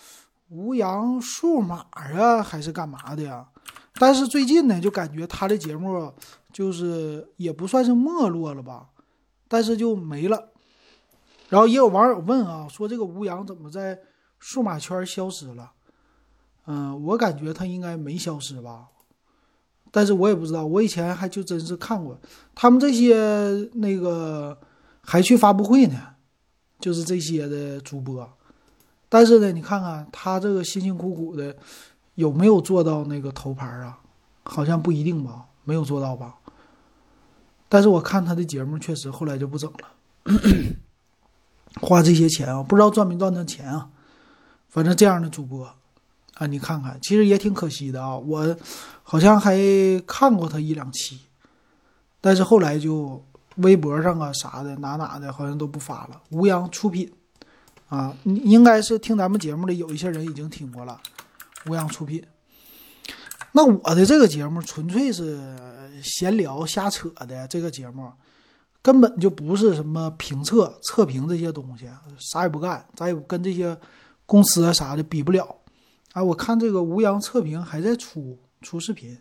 [0.48, 3.48] 吴阳数码啊，还是干嘛的呀？
[3.98, 6.12] 但是最近呢，就感觉他的节目
[6.52, 8.90] 就是也不算是没落了吧，
[9.48, 10.50] 但是就没了。
[11.48, 13.98] 然后也有网友问啊，说这个吴阳怎么在
[14.38, 15.72] 数码圈消失了？
[16.66, 18.88] 嗯，我感觉他应该没消失吧，
[19.90, 20.66] 但是我也不知道。
[20.66, 22.18] 我以前还就真是看过
[22.54, 24.58] 他们这些那个
[25.00, 25.98] 还去发布会呢，
[26.78, 28.28] 就是这些的主播。
[29.08, 31.56] 但是呢，你看看他这个辛辛苦苦的。
[32.16, 33.98] 有没有做到那个头牌啊？
[34.42, 36.36] 好像不一定吧，没有做到吧。
[37.68, 40.32] 但是我看他的节目，确实后来就不整了，
[41.82, 43.88] 花这些钱啊，不知道赚没赚到钱啊。
[44.68, 45.68] 反正这样的主播
[46.34, 48.16] 啊，你看看，其实也挺可惜的啊。
[48.16, 48.56] 我
[49.02, 49.58] 好像还
[50.06, 51.20] 看过他一两期，
[52.20, 53.24] 但是后来就
[53.56, 56.22] 微博上啊啥的哪哪的，好像都不发了。
[56.30, 57.12] 吴阳出品
[57.88, 61.00] 啊，应该是听咱们节目的有一些人已经听过了。
[61.68, 62.22] 无恙出品，
[63.52, 65.40] 那我的这个节目纯粹是
[66.02, 68.12] 闲聊瞎扯的，这个节目
[68.82, 73.76] 根本就不是什么评测、测评这些东西，啥也不干，咱也跟这些
[74.26, 75.56] 公司啊啥的比不了。
[76.12, 79.18] 啊，我看这个吴阳测评还在出出视频，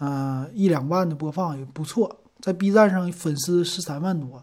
[0.00, 4.42] 嗯，一两万的播放也不错，在 B 站上粉丝十三万多，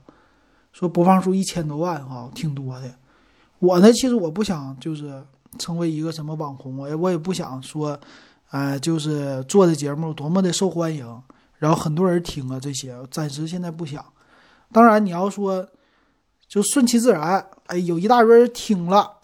[0.71, 2.95] 说播放数一千多万哈，挺多的。
[3.59, 5.23] 我呢，其实我不想就是。
[5.59, 7.99] 成为一个什么网红，我我也不想说，
[8.51, 11.21] 呃，就是做的节目多么的受欢迎，
[11.57, 14.03] 然后很多人听啊，这些暂时现在不想。
[14.71, 15.67] 当然，你要说
[16.47, 19.19] 就顺其自然，哎，有一大堆人听了，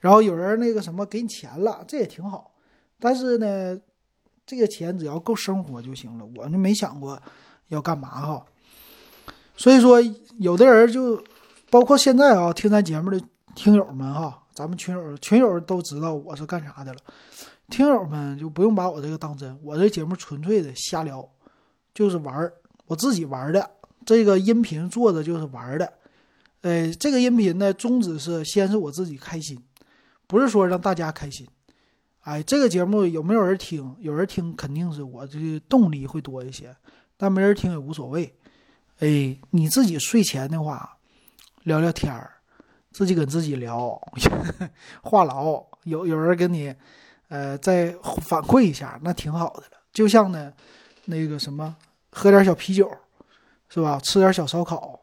[0.00, 2.52] 然后有人那个什么给你钱了，这也挺好。
[2.98, 3.78] 但是呢，
[4.46, 7.20] 这个钱只要够生活就行了，我就没想过
[7.68, 8.44] 要干嘛哈。
[9.56, 10.00] 所以说，
[10.38, 11.22] 有的人就
[11.70, 13.20] 包括现在啊，听咱节目的
[13.56, 14.42] 听友们哈。
[14.52, 16.98] 咱们群友群友都知道我是干啥的了，
[17.68, 21.28] 听友们就不用把我这个当真，我这节目纯粹的瞎聊，
[21.92, 22.52] 就是玩儿，
[22.86, 23.70] 我自己玩的。
[24.04, 25.92] 这个音频做的就是玩的，
[26.60, 29.58] 呃，这个音频呢宗旨是先是我自己开心，
[30.26, 31.46] 不是说让大家开心。
[32.20, 33.94] 哎，这个节目有没有人听？
[33.98, 36.74] 有人听肯定是我这个动力会多一些，
[37.16, 38.34] 但没人听也无所谓。
[39.00, 40.96] 哎，你自己睡前的话
[41.64, 42.35] 聊聊天儿。
[42.96, 43.90] 自己跟自己聊
[45.04, 46.74] 话痨，有有人跟你，
[47.28, 49.72] 呃，再反馈一下，那挺好的了。
[49.92, 50.50] 就像呢，
[51.04, 51.76] 那个什么，
[52.10, 52.90] 喝点小啤酒，
[53.68, 54.00] 是吧？
[54.02, 54.98] 吃点小烧烤，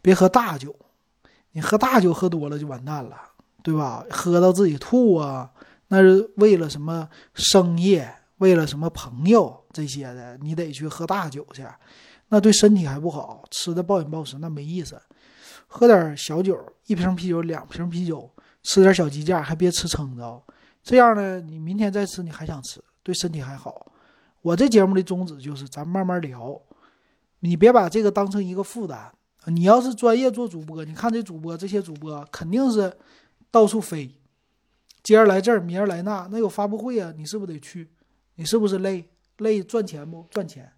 [0.00, 0.72] 别喝大酒。
[1.50, 3.16] 你喝大酒喝多了就完蛋了，
[3.60, 4.06] 对吧？
[4.08, 5.50] 喝到自己吐啊，
[5.88, 8.00] 那是为了什么生意，
[8.36, 11.66] 为了什么朋友这些的，你得去喝大酒去，
[12.28, 15.02] 那对身体还不好，吃的暴饮暴食，那没意思。
[15.66, 18.30] 喝点小酒，一瓶啤酒，两瓶啤酒，
[18.62, 20.42] 吃点小鸡架，还别吃撑着。
[20.82, 23.92] 这样呢，你明天再吃，你还想吃，对身体还好。
[24.42, 26.60] 我这节目的宗旨就是，咱慢慢聊，
[27.40, 29.12] 你别把这个当成一个负担。
[29.46, 32.96] 你要是专业做主播，你看这主播，这些主播肯定是
[33.50, 34.12] 到处飞，
[35.02, 37.88] 今儿来这儿，明儿来那，那有发布会啊，你是不是得去？
[38.36, 39.08] 你是不是累？
[39.38, 40.26] 累赚钱不？
[40.30, 40.72] 赚钱。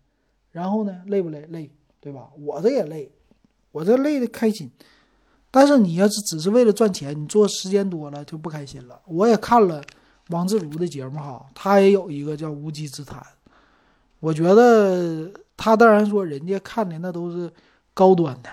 [0.50, 1.46] 然后呢，累不累？
[1.46, 1.70] 累，
[2.00, 2.30] 对吧？
[2.38, 3.10] 我这也累，
[3.72, 4.70] 我这累的开心。
[5.50, 9.00] 但是你要是只是为了赚钱，你做时间多了就不开心了。
[9.06, 9.82] 我也看了
[10.28, 13.24] 王自如的节目哈，他也有一个叫无稽之谈。
[14.20, 17.50] 我觉得他当然说人家看的那都是
[17.94, 18.50] 高端的，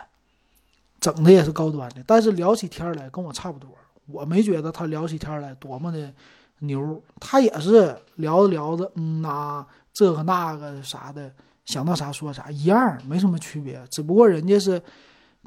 [1.02, 3.70] 整的也是高端的，但是聊起天来跟我差不多。
[4.08, 6.14] 我没觉得他聊起天来多么的
[6.60, 11.30] 牛，他也是聊着聊着，嗯呐，这个那个啥的，
[11.66, 13.84] 想到啥说啥，一样没什么区别。
[13.90, 14.82] 只不过人家是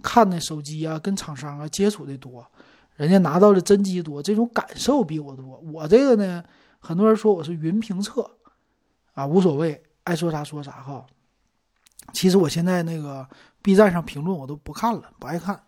[0.03, 2.47] 看的手机啊，跟厂商啊接触的多，
[2.97, 5.59] 人家拿到的真机多，这种感受比我多。
[5.73, 6.43] 我这个呢，
[6.79, 8.31] 很多人说我是云评测
[9.15, 11.07] 啊，无所谓，爱说啥说啥哈。
[12.13, 13.27] 其实我现在那个
[13.63, 15.61] B 站上评论我都不看了，不爱看。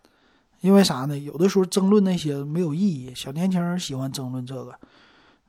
[0.61, 1.19] 因为啥呢？
[1.19, 3.15] 有的时候争论那些没有意义。
[3.15, 4.75] 小年轻人喜欢争论这个，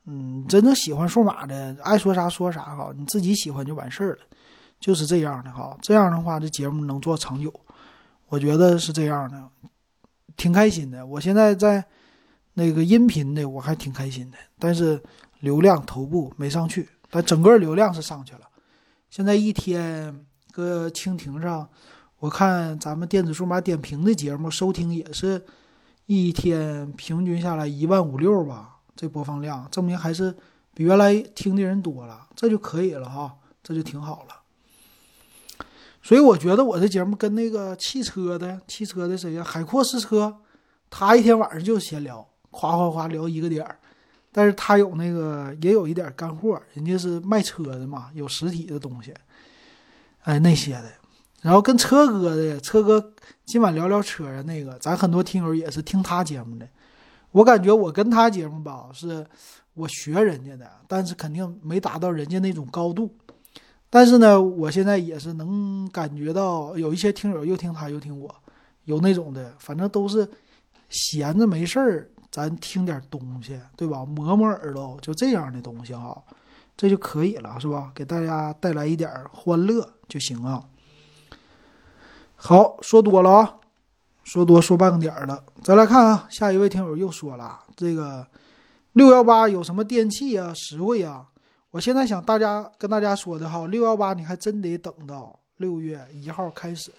[0.06, 4.20] 嗯，真正喜欢数码的，爱说啥说啥哈，你自己喜欢就完事儿了，
[4.82, 5.74] 就是这样的哈。
[5.80, 7.50] 这样的话，这节目能做长久，
[8.28, 9.48] 我觉得是这样的，
[10.36, 11.06] 挺开心的。
[11.06, 11.82] 我现在在
[12.52, 15.02] 那个音频的，我还挺开心的，但是
[15.40, 18.40] 流量头部没上去，但整个流量是上去了。
[19.08, 21.66] 现在一天搁蜻蜓上。
[22.22, 25.44] 我看咱们电子数码点评的节目收听也是
[26.06, 30.32] 一天平均下来一万五六吧，这播放量证明还是
[30.72, 34.41] 比原来听的人多了，这就可以了哈，这就挺好了。
[36.02, 40.36] 所以我觉得我的节目跟那个汽车的汽车的谁呀，海阔试车，
[40.90, 43.78] 他一天晚上就闲聊，夸夸夸聊一个点儿，
[44.32, 49.14] 但是他有那个也有一点干货，人家是卖车的嘛，有实体的东西，
[50.24, 50.90] 哎那些的。
[51.40, 53.12] 然后跟车哥的车哥
[53.44, 56.68] 今晚聊聊车啊，那个咱很多听友也是听他节目的。
[57.30, 59.26] 我感觉我跟他节目吧，是
[59.74, 63.12] 我学人家的，但是肯定没达到人家那种高度。
[63.94, 68.34] 但是呢，我现在也是能感觉到有一些听友又听他又听我，
[68.86, 70.26] 有那种的，反正都是
[70.88, 74.02] 闲着没事儿，咱听点东西，对吧？
[74.06, 76.22] 磨磨耳朵，就这样的东西哈，
[76.74, 77.92] 这就可以了，是吧？
[77.94, 80.64] 给大家带来一点欢乐就行啊。
[82.34, 83.56] 好，说多了啊，
[84.24, 85.44] 说多说半个点儿了。
[85.62, 88.26] 再来看啊，下一位听友又说了，这个
[88.94, 91.26] 六幺八有什么电器啊实惠啊？
[91.72, 96.92] 我现在想大家跟大家说的哈，六幺八你还真得等到六月一号开始，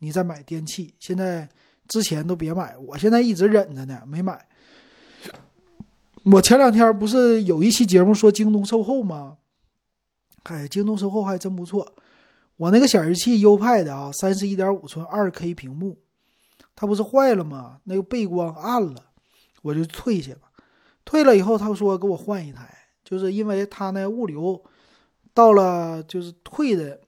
[0.00, 0.92] 你再买电器。
[0.98, 1.48] 现在
[1.86, 4.44] 之前都别买，我现在一直忍着呢，没买。
[6.24, 9.38] 我前两天不是有一期节目说京东售后吗？
[10.42, 11.94] 哎，京东售后还真不错。
[12.56, 15.96] 我那个显示器优派的啊，三十一点五寸二 K 屏幕，
[16.74, 17.78] 它不是坏了吗？
[17.84, 19.04] 那个背光暗了，
[19.62, 20.38] 我就退下了。
[21.04, 22.75] 退了以后，他说给我换一台，
[23.06, 24.60] 就是因为他那物流
[25.32, 26.98] 到了，就是退的，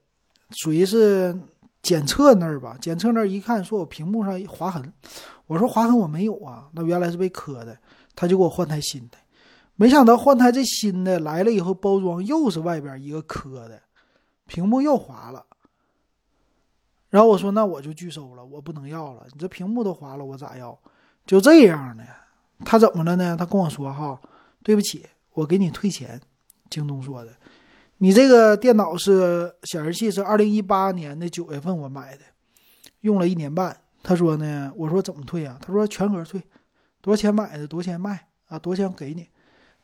[0.51, 1.37] 属于是
[1.83, 2.77] 检测那儿吧。
[2.79, 4.93] 检测那儿一看，说我屏幕上划痕，
[5.45, 7.77] 我说划痕我没有啊，那原来是被磕的。
[8.15, 9.17] 他就给我换台新的，
[9.75, 13.81] 没想到换台这新的来了以后，包装又是外边一个磕的。
[14.45, 15.45] 屏幕又划了，
[17.09, 19.25] 然后我说：“那我就拒收了，我不能要了。
[19.31, 20.77] 你这屏幕都划了，我咋要？
[21.25, 22.03] 就这样的。
[22.65, 23.37] 他怎么了呢？
[23.37, 24.19] 他跟我说：哈，
[24.63, 26.19] 对不起，我给你退钱。
[26.69, 27.31] 京东说的，
[27.97, 32.21] 你这个电脑是显示器是二零一八年的九月份我买的，
[33.01, 33.75] 用了一年半。
[34.03, 35.57] 他说呢，我说怎么退啊？
[35.61, 36.41] 他说全额退，
[37.01, 38.59] 多少钱买的，多少钱卖啊？
[38.59, 39.27] 多少钱给你，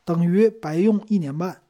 [0.04, 1.60] 等于白用一年半。”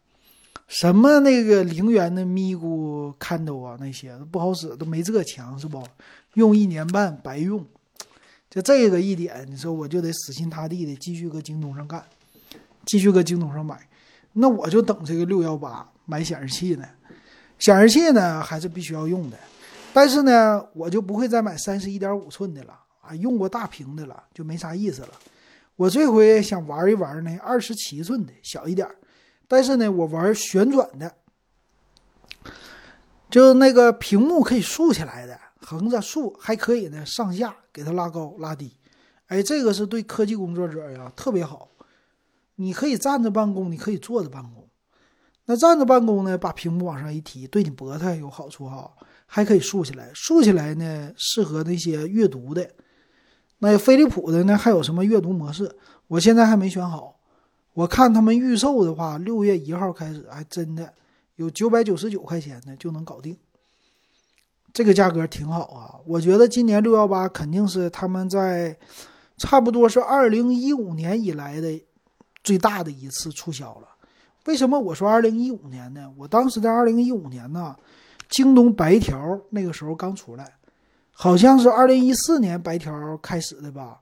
[0.69, 5.83] 什么那个零元的咪咕看到啊，那些不好使，都没这强是不？
[6.35, 7.65] 用一年半白用，
[8.51, 12.05] 就这个一点，你说我就得死心塌地的继续搁京东上干，
[12.87, 13.79] 继续搁京东上买，
[14.33, 16.89] 那我就等这个六幺八买显示器呢。
[17.59, 19.37] 显示器呢还是必须要用的，
[19.93, 25.09] 但是呢我就不会再买三十一点五寸的了啊，用过大屏的了就没啥意思了。
[25.75, 28.89] 我这回想玩一玩呢，二十七寸的小一点。
[29.49, 31.15] 但是呢，我玩旋转的，
[33.31, 38.77] 就那个屏幕可以竖起来的，横着竖还可以呢，上下给它拉高拉低。
[39.29, 41.69] 哎，这个是对科技工作者呀特别好。
[42.57, 44.69] 你可以站着办公，你可以坐着办公。
[45.47, 48.91] 那站着办公呢，把屏幕往上一提，对你脖子有好处哈。
[49.27, 52.69] 还可以竖起来，竖起来呢，适合那些阅读的。
[53.59, 55.77] 那飞利浦的呢，还有什么阅读模式？
[56.09, 57.19] 我现在还没选好。
[57.75, 60.93] 我看他们预售的话，六月一号开始，还真的
[61.37, 63.37] 有九百九十九块钱的就能搞定，
[64.73, 65.95] 这个价格挺好啊。
[66.07, 68.79] 我觉得今年六幺八肯定是他们在
[69.37, 71.81] 差不多是二零一五年以来的
[72.47, 73.89] 最大的一次促销了。
[74.45, 76.09] 为什么我说二零一五年呢？
[76.17, 77.75] 我当时在二零一五年呢，
[78.29, 80.55] 京东白条那个时候刚出来，
[81.11, 84.01] 好像是二零一四年白条开始的吧。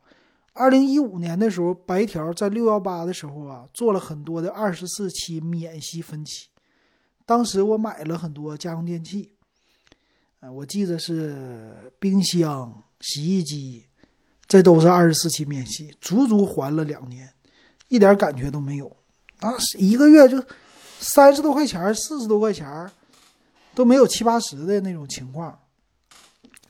[0.53, 6.49] 二零一五年的时候，白条在六幺八的时候啊，做了很多的二十四期免息分期。
[7.25, 9.33] 当时我买了很多家用电器，
[10.41, 13.87] 呃，我记得是冰箱、洗衣机，
[14.47, 17.34] 这都是二十四期免息，足足还了两年，
[17.95, 18.87] 一点感觉都没有。
[19.39, 20.43] 啊，一个月就
[20.99, 22.91] 三十多块钱、四十多块钱，
[23.75, 25.57] 都没有七八十的那种情况。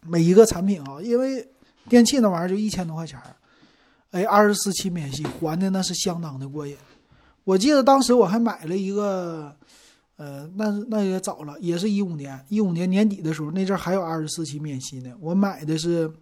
[0.03, 1.49] 每一个产品啊，因为
[1.89, 3.19] 电器那玩意儿就一千多块钱。
[4.11, 6.77] 哎，二十四期免息还的那是相当的过瘾。
[7.45, 9.55] 我记得当时我还买了一个，
[10.17, 15.13] 呃，那那也早了，也是一五年，一五年年底的时候，那阵还有二十四期免息呢。
[15.21, 16.13] 我买的是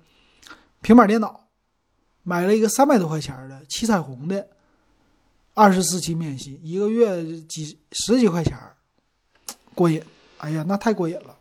[0.81, 1.49] 平板电脑，
[2.23, 4.47] 买了一个三百多块钱的七彩虹的，
[5.55, 8.59] 二十四期免息，一个月几十几块钱，
[9.75, 10.03] 过瘾。
[10.39, 11.37] 哎呀，那太过瘾了。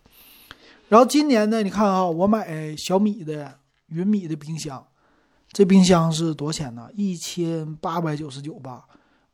[0.90, 4.86] 然后今年呢，你看啊，我买小米的云米的冰箱。
[5.54, 6.90] 这冰箱是多钱呢？
[6.94, 8.86] 一千八百九十九吧，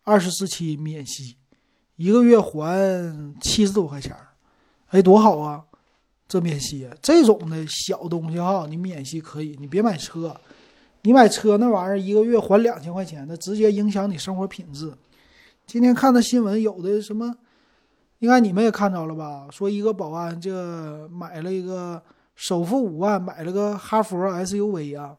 [0.04, 1.38] 二十四期免息，
[1.96, 4.30] 一个月还七十多块钱儿
[4.88, 5.64] 哎，多好啊！
[6.28, 10.40] 这免息，这种的小东西哈，你免息可以，你别买车，
[11.08, 14.94] 你买车那玩意儿一个月还两千块钱，那直接影响你生活品质。
[15.66, 17.34] 今天看的新闻，有的什么，
[18.20, 19.48] 应该你们也看着了吧？
[19.50, 22.04] 说一个保安这买了一个
[22.36, 25.16] 首付五万买了个哈弗 SUV 啊。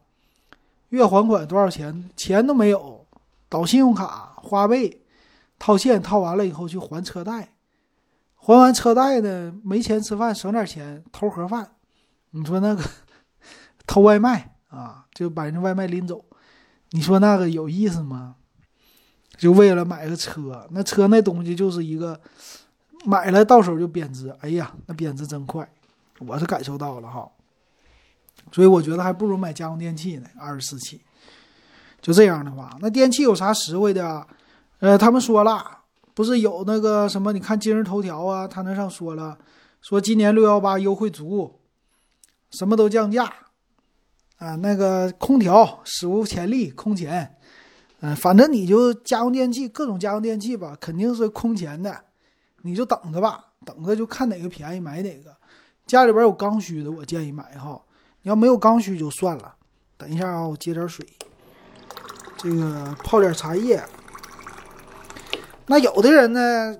[0.89, 2.07] 月还款多少钱？
[2.15, 3.07] 钱都没有，
[3.49, 5.01] 倒信用卡、花呗，
[5.57, 7.53] 套现套完了以后去还车贷，
[8.35, 11.71] 还完车贷呢，没钱吃饭，省点钱偷盒饭。
[12.29, 12.83] 你说那个
[13.87, 16.23] 偷外卖啊，就把人家外卖拎走，
[16.91, 18.35] 你说那个有意思吗？
[19.37, 22.19] 就为了买个车，那车那东西就是一个
[23.05, 25.69] 买了到手就贬值，哎呀，那贬值真快，
[26.19, 27.29] 我是感受到了哈。
[28.51, 31.01] 所以我觉得还不如买家用电器呢，二十四期。
[32.01, 34.25] 就这样的话，那电器有啥实惠的？
[34.79, 35.79] 呃，他们说了，
[36.13, 37.33] 不是有那个什么？
[37.33, 39.37] 你看今日头条啊，他那上说了，
[39.81, 41.59] 说今年六幺八优惠足，
[42.51, 43.31] 什么都降价
[44.39, 44.55] 啊。
[44.55, 47.37] 那个空调史无前例空前，
[48.01, 51.95] 嗯，反正你就家用电器各种家用电器吧，肯定是空前的，
[52.63, 55.35] 你就等着吧，等着就看哪个便宜买哪个。
[55.85, 57.81] 家里边有刚需的，我建议买哈。
[58.21, 59.55] 你要没有刚需就算了。
[59.97, 61.05] 等一下啊，我接点水，
[62.37, 63.83] 这个泡点茶叶。
[65.65, 66.75] 那有的人呢，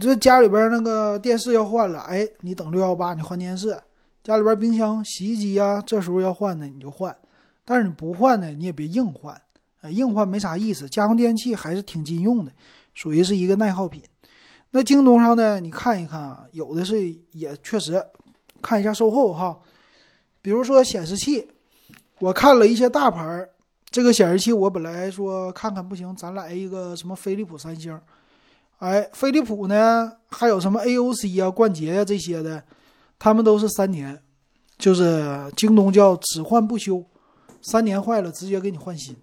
[0.00, 3.78] 这家里边那个电视要换了，哎，你等六幺八你换电视。
[4.26, 7.16] 家里边冰箱、洗衣机啊，这时候要换的你就换，
[7.64, 9.40] 但是你不换呢，你也别硬换，
[9.88, 10.88] 硬换没啥意思。
[10.88, 12.50] 家用电器还是挺经用的，
[12.92, 14.02] 属于是一个耐耗品。
[14.72, 18.04] 那京东上呢，你看一看啊，有的是也确实，
[18.60, 19.56] 看一下售后哈。
[20.42, 21.46] 比如说显示器，
[22.18, 23.48] 我看了一些大牌儿，
[23.90, 27.96] 这个显示器我本来说看看不行，咱来一个什么飞利浦、三星，
[28.78, 32.64] 哎，飞利浦呢还有什么 AOC 啊、冠捷呀这些的，
[33.18, 34.22] 他们都是三年，
[34.78, 37.04] 就是京东叫只换不修，
[37.62, 39.16] 三年坏了直接给你换新，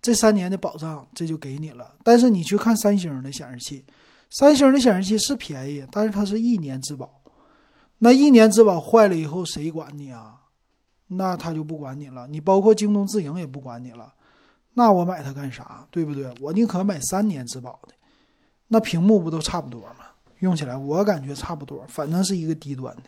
[0.00, 1.94] 这三年的保障这就给你了。
[2.02, 3.84] 但是你去看三星的显示器，
[4.30, 7.20] 三星的显示器是便宜，但是它是一年质保。
[7.98, 10.36] 那一年质保坏了以后，谁管你啊？
[11.08, 12.28] 那他就不管你了。
[12.28, 14.12] 你包括京东自营也不管你了。
[14.74, 15.88] 那我买它干啥？
[15.90, 16.32] 对不对？
[16.40, 17.94] 我宁可买三年质保的。
[18.68, 20.07] 那屏幕不都差不多吗？
[20.40, 23.02] 用起来我感觉差不多，反正是一个低端的，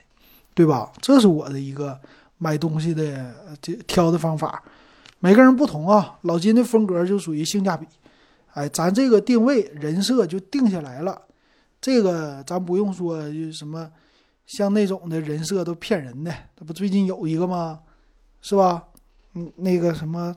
[0.54, 0.90] 对吧？
[1.00, 1.98] 这是我的一个
[2.38, 4.62] 买东西的这挑的方法。
[5.18, 6.18] 每个人不同啊。
[6.22, 7.86] 老金的风格就属于性价比。
[8.54, 11.20] 哎，咱这个定位人设就定下来了。
[11.80, 13.20] 这个咱不用说
[13.52, 13.90] 什么。
[14.46, 17.78] 像那种的人设都骗人的，那不最近有一个吗？
[18.42, 18.82] 是吧？
[19.34, 20.34] 嗯，那个什么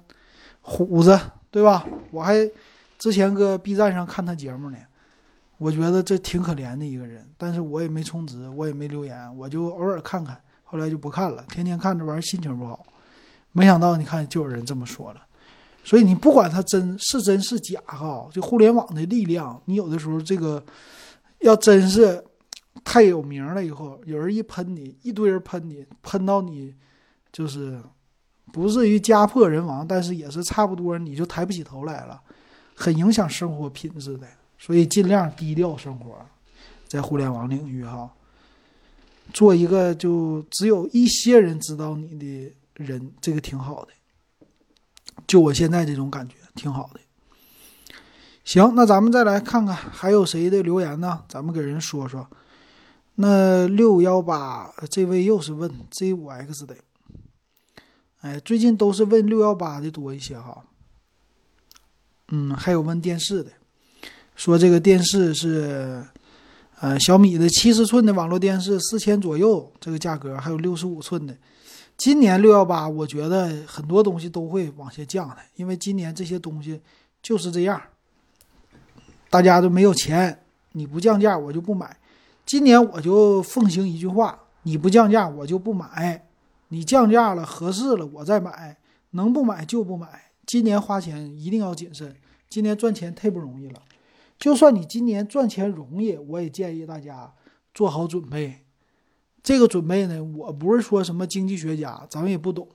[0.62, 1.84] 虎子，对吧？
[2.12, 2.48] 我还
[3.00, 4.78] 之前搁 B 站上看他节目呢，
[5.64, 11.46] 我觉得这挺可怜的一个人，但是我也没充值，我也没留言，我就偶尔看看，后来就不看了。
[11.48, 12.86] 天天看这玩意儿，心情不好。
[13.54, 15.22] 没想到你看，就有人这么说了。
[15.86, 20.64] 所以你不管它真是真是假哈，就互联网的力量，你有的时候这个
[21.40, 22.24] 要真是。
[22.84, 26.74] 太有名了以后，有人一喷你，一堆人喷你，喷到你
[27.32, 27.80] 就是
[28.52, 32.20] 不至于家破人亡，但是也是差不多，你就抬不起头来了，
[32.76, 34.28] 很影响生活品质的。
[34.66, 36.26] 所以尽量低调生活，
[36.88, 38.10] 在互联网领域哈，
[39.34, 43.92] 做一个就只有一些人知道你的人，这个挺好的。
[45.28, 47.02] 就我现在这种感觉挺好的。
[48.46, 51.26] 行，那咱们再来看看还有谁的留言呢？
[51.28, 52.26] 咱们给人说说。
[53.16, 56.78] 那六幺八这位又是问 Z 五 X 的，
[58.22, 60.64] 哎，最近都是问六幺八的多一些哈。
[62.30, 63.52] 嗯，还有问电视的，
[64.36, 66.04] 说这个电视是，
[66.80, 71.36] 呃，小米的七十寸的网络电视四千左右这个价格，还有六十五寸的。
[71.96, 76.82] 今年六幺八，我觉得很多东西都会往下降的，因为今年这些东西
[77.22, 77.80] 就是这样，
[79.30, 81.96] 大家都没有钱，你不降价我就不买。
[82.46, 86.20] 今年我就奉行一句话：你不降价，我就不买；
[86.70, 88.76] 你降价了，合适了，我再买。
[89.12, 90.08] 能不买就不买。
[90.48, 92.16] 今年花钱一定要谨慎，
[92.50, 93.80] 今年赚钱太不容易了。
[94.44, 97.34] 就算你今年赚钱容易，我也建议大家
[97.74, 98.66] 做好准备。
[99.42, 102.68] 这个准备呢，我不是说什么经济学家，咱们也不懂。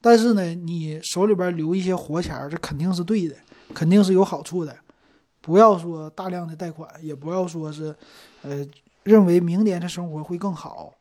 [0.00, 3.34] 但是呢，你手里边留一些活钱，这肯定是对的，
[3.74, 4.76] 肯定是有好处的。
[5.40, 7.96] 不要说大量的贷款，也不要说是，
[8.42, 8.64] 呃。
[9.02, 10.94] 认为明年的生活会更好，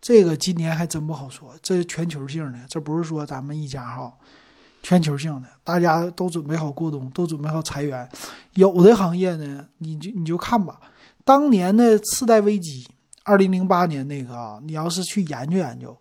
[0.00, 1.54] 这个今年还真不好说。
[1.62, 4.18] 这是全球性的，这不是说咱们一家哈，
[4.82, 8.08] 全球性的，大家都准备好过冬，都准备好裁员。
[8.54, 10.80] 有的行业呢，你就你就看吧，
[11.24, 12.86] 当年的次贷危机，
[13.24, 15.96] 二零零八年那个啊，你要是去研究研究，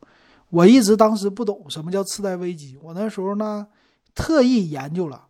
[0.49, 3.67] 我一直当时不懂什么叫次贷危机，我那时候呢
[4.15, 5.23] 特意研究了，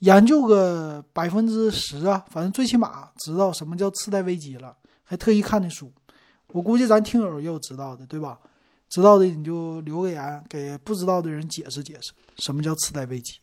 [0.00, 4.76] 研究个百分之十啊，反正最起码知道什么叫次贷危机了。
[5.02, 5.92] 还特意看的书，
[6.52, 8.38] 我估计咱听友也有知道的，对吧？
[8.90, 13.34] 知道的你就留个言，给不知道的人解释解释什么叫次贷危机。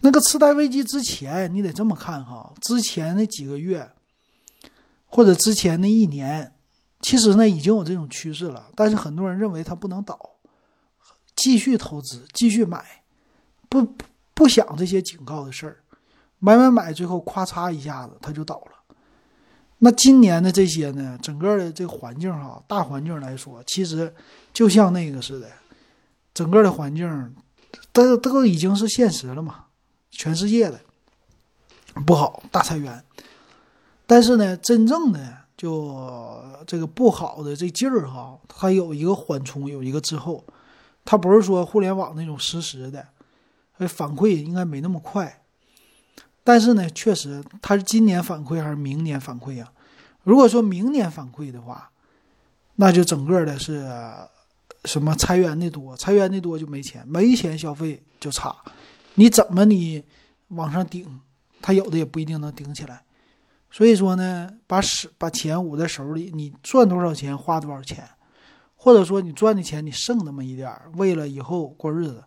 [0.00, 3.90] 那个次贷危机之前，你得这么看哈，之前那几个月，
[5.06, 6.54] 或者之前那一年，
[7.00, 10.18] 其实呢已经有这种趋势了，但是很多人认为它不能倒，
[11.34, 13.02] 继续投资，继续买，
[13.70, 13.96] 不
[14.34, 15.78] 不想这些警告的事儿，
[16.38, 18.73] 买买买，最后咔嚓一下子它就倒了。
[19.84, 24.10] 那今年的这些呢，整个的这个环境哈，大环境来说，其实
[24.50, 25.46] 就像那个似的，
[26.32, 27.34] 整个的环境
[27.92, 29.66] 都都已经是现实了嘛，
[30.10, 30.80] 全世界的
[32.06, 33.04] 不好，大裁员。
[34.06, 40.42] 但是呢，真正的就这个不好的这劲儿哈，它有一个缓冲，有一个滞后，
[41.04, 43.06] 它不是说互联网那种实时的，
[43.86, 45.42] 反馈应该没那么快。
[46.42, 49.70] 但是呢，确实，它是今年反馈还是明年反馈呀？
[50.24, 51.90] 如果说明年反馈的话，
[52.74, 53.88] 那就整个的是
[54.84, 58.54] 什么裁员的多，裁员的多就没钱，没钱消费就差。
[59.14, 60.02] 你怎么你
[60.48, 61.20] 往上顶，
[61.62, 63.04] 他有的也不一定能顶起来。
[63.70, 68.08] 所以说呢，把手把钱捂在手里，你赚多少钱花多少钱，
[68.74, 72.24] 或者说你赚的钱你剩那么一点儿，为了以后过日子。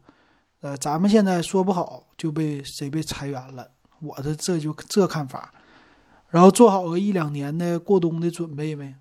[0.62, 3.70] 呃，咱们现在说不好就被谁被裁员了，
[4.00, 5.54] 我的这就这看法。
[6.38, 8.94] 然后做好个一两年的过冬的准备呗，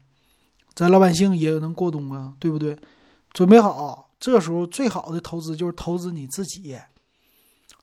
[0.74, 2.74] 咱老百姓也能过冬啊，对不对？
[3.34, 6.78] 准备好，这时候最好的投资就是投资你自己，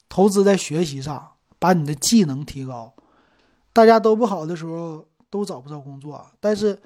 [0.09, 2.91] 投资在学习上，把你的技能提高。
[3.71, 6.81] 大家都不好的时候都找不着工作，但是，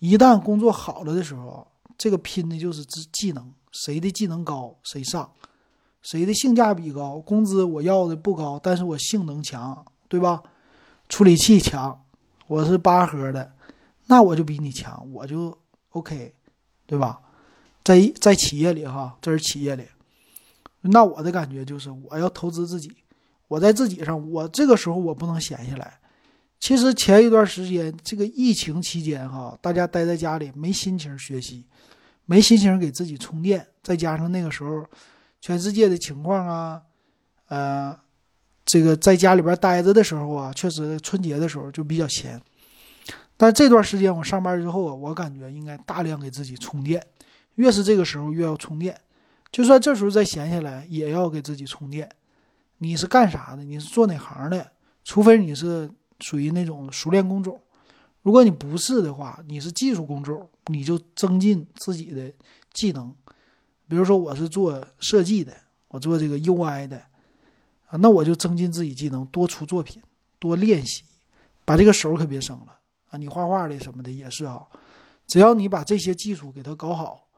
[0.00, 1.64] 一旦工作好了的时候，
[1.96, 5.30] 这个拼的就是技技能，谁的技能高谁上，
[6.02, 10.42] 谁的性价比高，工资我要的不高，但是我性能强，对吧？
[11.08, 12.04] 处理器强，
[12.48, 13.52] 我是八核的，
[14.06, 15.56] 那我就比你强，我就
[15.90, 16.34] OK，
[16.86, 17.20] 对吧？
[17.84, 19.84] 在在企业里哈，这是企业里，
[20.80, 22.90] 那我的感觉就是我要投资自己，
[23.48, 26.00] 我在自己上，我这个时候我不能闲下来。
[26.58, 31.66] 其实前一段时间这个疫情期间哈，大家待在家里没心情学习，
[32.24, 34.86] 没心情给自己充电，再加上那个时候
[35.40, 36.82] 全世界的情况啊，
[37.48, 37.98] 呃。
[38.68, 42.38] 这个在家里边待着的时候啊，确实春节的时候就比较闲。
[43.34, 47.02] 但这段时间我上班之后啊，我感觉应该大量给自己充电。
[47.54, 49.00] 越是这个时候越要充电，
[49.50, 52.06] 就算这时候再闲下来，也要给自己充电。
[52.76, 53.64] 你是干啥的？
[53.64, 54.70] 你是做哪行的？
[55.02, 55.90] 除非你是
[56.20, 57.58] 属于那种熟练工种，
[58.20, 62.30] 如果你不是的话，你是技术工种，你就增进自己的
[62.74, 63.14] 技能。
[63.88, 65.56] 比如说我是做设计的，
[65.88, 67.00] 我做这个 UI 的。
[67.88, 70.02] 啊，那我就增进自己技能，多出作品，
[70.38, 71.04] 多练习，
[71.64, 72.78] 把这个手可别省了
[73.10, 73.16] 啊！
[73.16, 74.66] 你画画的什么的也是啊，
[75.26, 77.28] 只要你把这些技术给它搞好，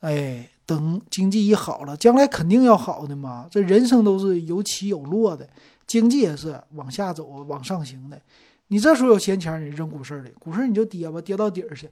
[0.00, 3.48] 哎，等经济一好了，将来肯定要好的嘛。
[3.50, 5.48] 这人生都是有起有落的，
[5.86, 8.20] 经济也是往下走、往上行的。
[8.68, 11.90] 你这时候有闲钱，你扔股市里，股市你就跌吧，跌到底儿去，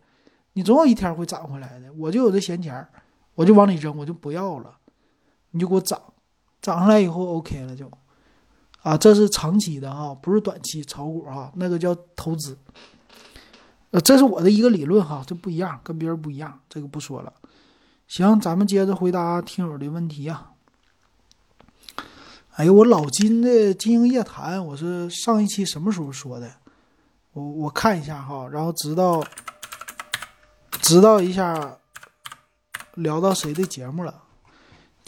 [0.52, 1.90] 你总有一天会涨回来的。
[1.94, 2.86] 我就有这闲钱，
[3.34, 4.76] 我就往里扔，我就不要了，
[5.52, 6.00] 你就给我涨。
[6.60, 7.90] 涨上来以后，OK 了就，
[8.82, 12.56] 啊，这是长期的哈，不是短期炒股哈，那个叫投资。
[13.90, 17.32] 呃，这是我的一个理论哈，这不一样，跟别人不一样，这个不说了。
[18.06, 20.50] 行，咱们接着回答听友的问题啊。
[22.56, 26.52] 哎呦，我老金的金鹰夜谈，我是上一期什么时候说的？
[27.32, 29.24] 我我看一下哈，然后知道
[30.82, 31.78] 知道一下
[32.94, 34.22] 聊到谁的节目了。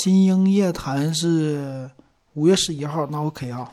[0.03, 1.91] 金鹰夜谈是
[2.33, 3.71] 五月十一号，那 OK 啊。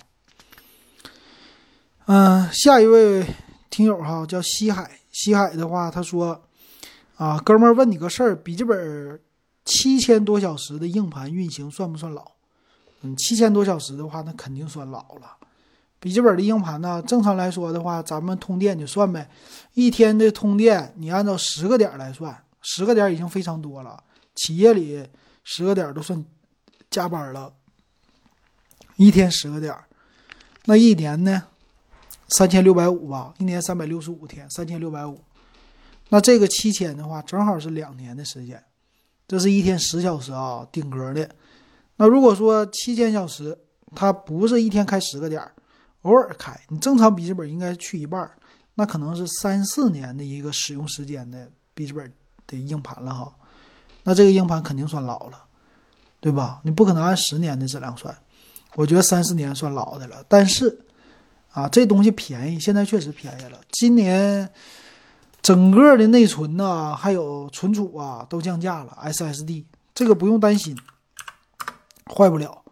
[2.08, 3.26] 嗯，下一位
[3.70, 6.44] 听友哈叫西海，西海的话他说
[7.16, 9.18] 啊，哥们儿问你个事儿，笔记本
[9.64, 12.34] 七千多小时的硬盘运行算不算老？
[13.04, 15.38] 嗯，七千多小时的话，那肯定算老了。
[16.02, 19.30] 笔记本的硬盘呢，正常来说的话，咱们通电就算呗。
[19.76, 24.04] 一天的通电，你按照十个点来算，十个点已经非常多了。
[24.36, 25.08] 企业里
[25.50, 26.26] 十个点都算
[26.92, 27.54] 加班了，
[28.98, 29.74] 一天十个点，
[30.66, 31.42] 那一年呢？
[32.28, 35.24] 三千六百五吧，一年三百六十五天，三千六百五。
[36.10, 38.62] 那这个七千的话，正好是两年的时间。
[39.26, 41.30] 这是一天十小时啊，顶格的。
[41.96, 43.58] 那如果说七千小时，
[43.96, 45.42] 它不是一天开十个点。
[46.02, 48.30] 偶尔开，你正常笔记本应该去一半，
[48.76, 52.12] 那可能是三四年的一个使用时间的笔记本
[52.46, 53.34] 的硬盘了哈，
[54.08, 55.44] 那这个硬盘肯定算老了，
[56.22, 56.62] 对吧？
[56.64, 58.18] 你不可能按十年的质量算，
[58.76, 60.24] 我觉得三四年算老的了。
[60.30, 60.80] 但是
[61.52, 63.60] 啊，这东西便宜，现在确实便宜了。
[63.70, 64.50] 今年
[65.42, 70.78] 整个的内存呐，还有存储啊都降价了，SSD 这个不用担心，
[72.06, 72.64] 坏不了。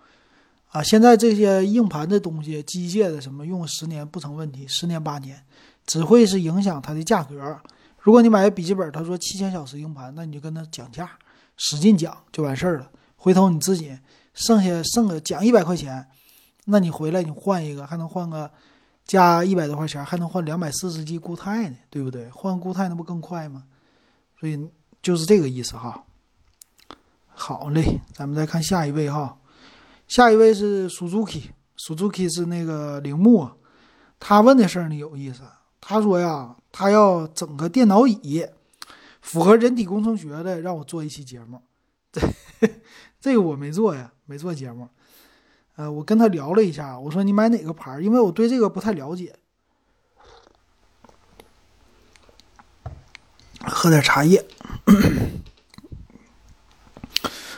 [0.69, 5.43] 啊，现在这些硬盘的东西、机械的什么用十年不成问题，十年八年，
[5.85, 7.59] 只会是影响它的价格。
[7.99, 11.09] 如果你买个笔记本，他说七千小时硬盘，那你就跟他讲价，
[11.57, 12.91] 使劲讲就完事儿了。
[13.15, 13.97] 回头你自己
[14.33, 16.07] 剩下剩个讲一百块钱，
[16.65, 18.51] 那你回来你换一个，还能换个
[19.05, 22.29] 加一百多块钱，还能换两百四十 G 固态呢，对不对？
[22.29, 23.63] 换固态那不更快吗？
[24.39, 24.69] 所以
[25.01, 26.03] 就是这个意思哈。
[27.27, 29.37] 好嘞，咱们再看下一位哈。
[30.07, 33.49] 下一位是 Suzuki，Suzuki 是那个铃木，
[34.19, 35.41] 他问的事儿呢有意思。
[35.81, 38.45] 他说呀，他要整个电脑椅，
[39.25, 41.59] 符合人体工程学的，让我做一期节目。
[42.11, 42.21] 这
[43.19, 44.87] 这个我没做呀，没做节目。
[45.75, 47.99] 呃，我跟他聊了一下，我说你买哪个牌？
[47.99, 49.35] 因为我对这个不太了解。
[53.65, 54.45] 喝点茶叶。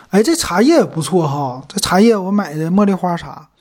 [0.10, 1.66] 哎，这茶叶不错哈！
[1.68, 3.52] 这茶叶我买的茉莉花茶，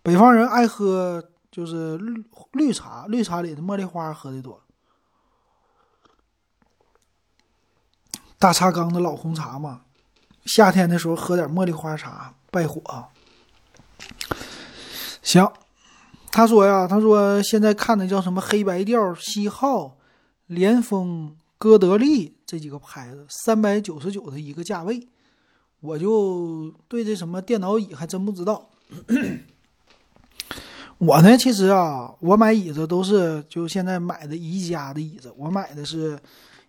[0.00, 4.62] 北方人爱喝就是绿绿茶，绿茶里的茉莉花喝的多。
[8.38, 9.80] 大茶缸的老红茶嘛，
[10.44, 12.80] 夏天的时候喝点茉莉花茶败火。
[15.22, 15.50] 行，
[16.30, 19.96] 他说呀，他说现在看的叫什么黑白调、西浩、
[20.46, 25.08] 联丰、哥德利这几个牌子，三百九十九的一个价位。
[25.80, 28.70] 我就对这什么电脑椅还真不知道。
[30.98, 35.32] 我呢，其实啊，我买椅子都是就现在买的宜家的椅子。
[35.36, 36.18] 我买的是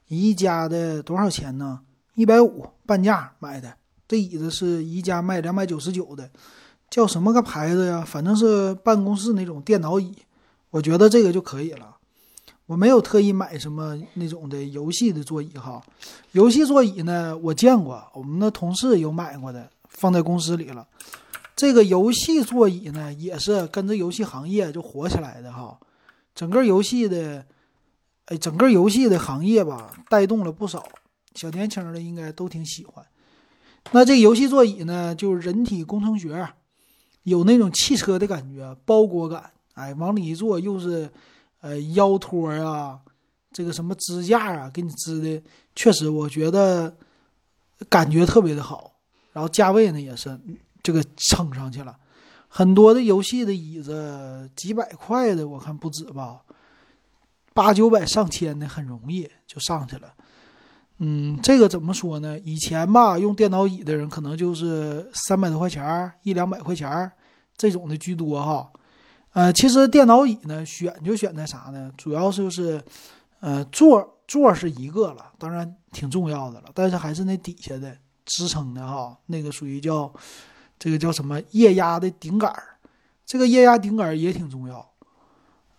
[0.09, 1.79] 宜家的多少钱呢？
[2.15, 3.73] 一百五半价买的。
[4.07, 6.29] 这椅子是宜家卖两百九十九的，
[6.89, 8.03] 叫什么个牌子呀？
[8.05, 10.13] 反正是办公室那种电脑椅。
[10.71, 11.95] 我觉得这个就可以了。
[12.65, 15.81] 我没有特意买什么那种的游戏的座椅哈，
[16.33, 20.87] 游戏座椅呢我见过，我们的同事有买过的，放在公司里了。
[21.55, 25.79] 这个游戏座椅呢也是跟着游戏行业就火起来的哈，
[26.35, 27.43] 整个游戏的，
[28.29, 30.83] 哎，整个游戏的行业吧带动了不少
[31.35, 33.05] 小年轻的应该都挺喜欢。
[33.91, 36.47] 那这游戏座椅呢就是人体工程学，
[37.23, 41.09] 有那种汽车的感觉，包裹感，哎，往里一坐又是。
[41.61, 42.97] 呃，腰托啊，
[43.51, 45.43] 这个什么支架啊，给你支的，
[45.75, 46.95] 确实我觉得
[47.89, 48.93] 感觉特别的好。
[49.33, 50.39] 然后价位呢也是
[50.81, 51.97] 这个撑上去了，
[52.47, 56.39] 很多的游戏的椅子几百块的，我看不止吧，
[57.53, 60.13] 八九百上千的很容易就上去了。
[60.99, 62.37] 嗯，这个怎么说呢？
[62.39, 67.09] 以前吧，用电脑椅的人可能就是三百多块钱一两百块钱
[67.55, 68.69] 这种的居多哈。
[69.31, 71.91] 呃，其实电脑椅呢，选就选在啥呢？
[71.95, 72.83] 主要就是，
[73.39, 77.95] 呃，座座是一个了，当然挺重要的了，但是还是那底下的
[78.25, 80.11] 支撑的哈，那个属于叫
[80.77, 82.53] 这个叫什么液压的顶杆，
[83.25, 84.88] 这个液压顶杆也挺重要。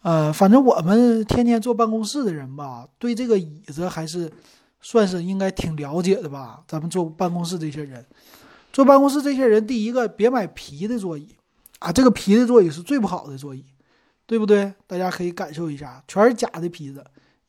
[0.03, 4.32] 呃，反正我们天天坐办公室的人吧，对这个椅子还是
[4.80, 6.64] 算是应该挺了解的吧。
[6.66, 8.05] 咱们坐办公室这些人，
[8.72, 11.36] 坐办公室这些人，第一个别买皮的座椅。
[11.80, 13.64] 啊，这个皮的座椅是最不好的座椅，
[14.26, 14.74] 对不对？
[14.86, 17.03] 大家可以感受一下，全是假的皮子，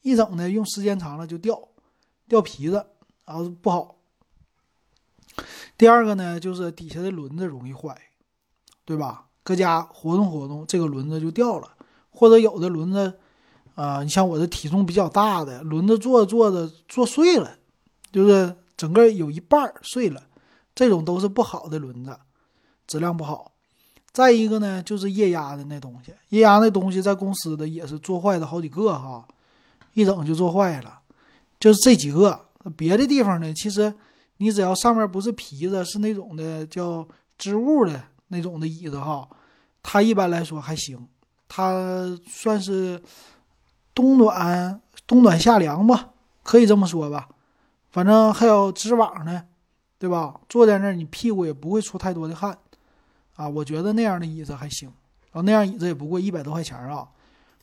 [0.04, 1.62] 一整呢用时间长了就掉，
[2.30, 2.86] 掉皮子，
[3.26, 3.98] 然后不好。
[5.78, 7.94] 第二个呢，就是底下的轮子容易坏，
[8.86, 9.26] 对吧？
[9.44, 11.68] 搁家活动活动，这个轮子就掉了，
[12.12, 13.14] 或者有的轮子，
[13.76, 17.58] 啊，你像我的体重比较大的，轮子坐着坐着坐碎了，
[18.12, 20.22] 就是整个有一半碎了，
[20.76, 22.18] 这种都是不好的轮子，
[22.88, 23.52] 质量不好。
[24.12, 29.26] 再一个呢，就是液压的那东西，液压那东西在公司的也是做坏的好几个哈，
[29.94, 31.00] 一整就做坏了，
[31.60, 32.48] 就是这几个。
[32.78, 33.92] 别的地方呢，其实
[34.38, 37.08] 你只要上面不是皮子，是那种的叫
[37.40, 39.28] 织物的那种的椅子哈，
[39.82, 41.08] 它一般来说还行，
[41.54, 43.02] 它算是
[43.94, 46.12] 冬暖冬暖夏凉吧，
[46.44, 47.28] 可以这么说吧。
[47.90, 49.44] 反正还有织网呢，
[50.00, 50.40] 对吧？
[50.48, 52.58] 坐在那儿你屁股也不会出太多的汗。
[53.36, 54.88] 啊，我觉得那样的椅子还行，
[55.34, 57.06] 然后那样椅子也不过一百多块钱啊。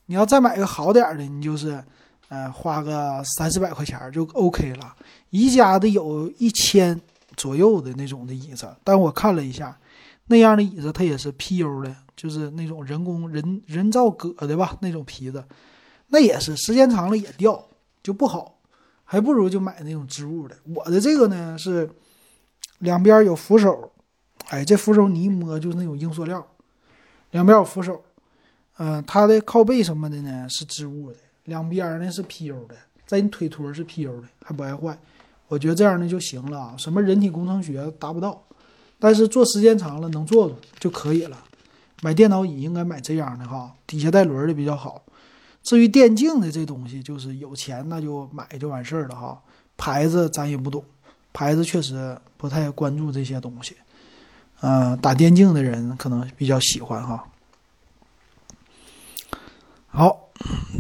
[0.05, 1.83] 你要再买个好点的，你就是，
[2.29, 4.95] 呃，花个三四百块钱就 OK 了。
[5.31, 7.01] 宜家的有一千
[7.37, 9.79] 左右的那种的椅子，但我看了一下，
[10.29, 15.45] 那样的椅子它也是 PU 的，就是那种人工人人造革的吧，那种皮子，
[16.09, 17.63] 那也是时间长了也掉，
[18.03, 18.61] 就不好，
[19.05, 20.57] 还不如就买那种织物的。
[20.75, 21.91] 我的这个呢是
[22.79, 23.93] 两边有扶手。
[24.51, 26.47] 哎，这扶手你一摸就是那种硬塑料，
[27.33, 28.03] 两边有扶手，
[28.79, 32.75] 嗯，它的靠背什么的呢是织物的，两边呢是 PU 的，
[33.05, 34.99] 在你腿托是 PU 的，还不爱坏，
[35.49, 36.75] 我觉得这样的就行了。
[36.79, 38.43] 什么人体工程学达不到，
[38.99, 41.39] 但是坐时间长了能坐住就可以了。
[42.03, 45.03] 买电脑椅应该买这样的哈，底下带轮的比较好。
[45.63, 49.41] 至于电竞的这东西，就是有钱那就买就完事儿了哈。
[49.77, 50.85] 牌子咱也不懂，
[51.33, 53.77] 牌子确实不太关注这些东西。
[54.61, 57.25] 嗯，打电竞的人可能比较喜欢哈。
[59.87, 60.31] 好，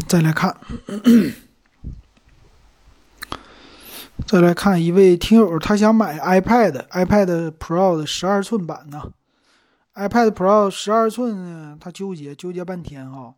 [0.08, 0.56] 再来看，
[4.26, 9.12] 再来看一位听友，他想买 iPad，iPad Pro 的十二寸版呢。
[9.94, 13.34] iPad Pro 十二寸呢，他纠结纠结半天哈。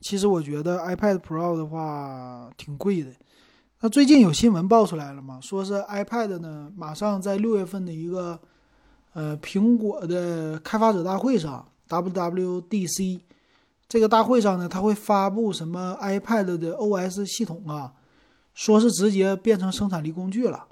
[0.00, 3.10] 其实我觉得 iPad Pro 的话挺贵的。
[3.80, 8.38] 那最近有新闻爆出来了嘛，说是 iPad 呢，马上在六月份的一个。
[9.14, 13.20] 呃，苹果的开发者大会上，WWDC
[13.86, 17.92] 这个大会上呢，他会发布什么 iPad 的 OS 系统啊？
[18.54, 20.66] 说是直接变成生产力工具了。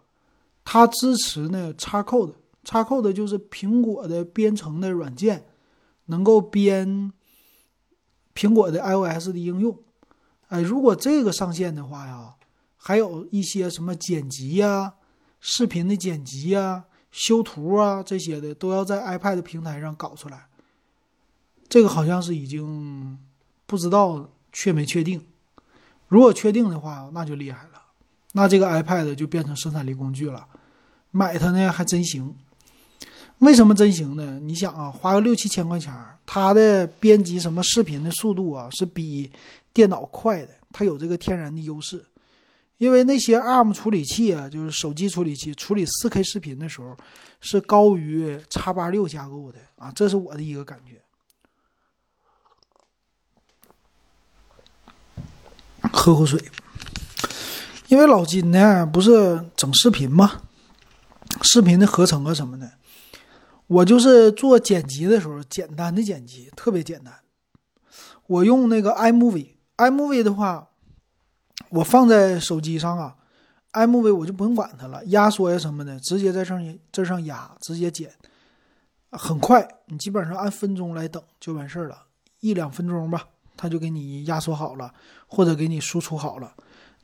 [0.65, 5.47] 它支持呢 Xcode，Xcode 就是苹果的编程的软件，
[6.07, 7.13] 能够编
[8.35, 9.79] 苹果的 iOS 的应用。
[10.49, 12.35] 哎，如果这个上线的话呀，
[12.77, 14.95] 还有一些什么剪辑呀、
[15.41, 16.85] 视频的剪辑呀。
[17.11, 20.47] 修图啊，这些的都要在 iPad 平台上搞出来。
[21.69, 23.19] 这个好像是已经
[23.67, 25.27] 不知道确没确定。
[26.07, 27.70] 如果确定的话，那就厉害了。
[28.33, 30.47] 那这个 iPad 就变成生产力工具了。
[31.11, 32.35] 买它呢还真行。
[33.39, 34.39] 为什么真行呢？
[34.41, 35.93] 你想啊，花个六七千块钱，
[36.27, 39.33] 它的编辑什么视频的速度啊，是比
[39.73, 40.51] 电脑快的。
[40.71, 42.05] 它有这个天然的优势。
[42.77, 46.97] 因为那些 ARM 处理器啊，就是手机处理器处理 4K 视频的时候，
[47.41, 51.01] 是高于 x 八六架构的啊，这是我的一个感觉。
[55.93, 56.39] 喝口水。
[57.91, 60.43] 因为老金呢不是整视频吗？
[61.43, 62.71] 视频的合成啊什么的，
[63.67, 67.13] 我就是做剪辑的时候，简单的剪辑特别简单。
[68.29, 70.69] 我用那个 iMovie，iMovie 的话。
[71.69, 73.15] 我放在手机上啊
[73.75, 78.13] ，iMovie 我就不用管它了，压缩呀什么的，直接在上这上压，直接剪，
[79.13, 82.07] 很快，你基本上按分钟来等就完事儿了，
[82.41, 84.93] 一两分钟吧，它就给你压缩好了，
[85.29, 86.55] 或者给你输出好了。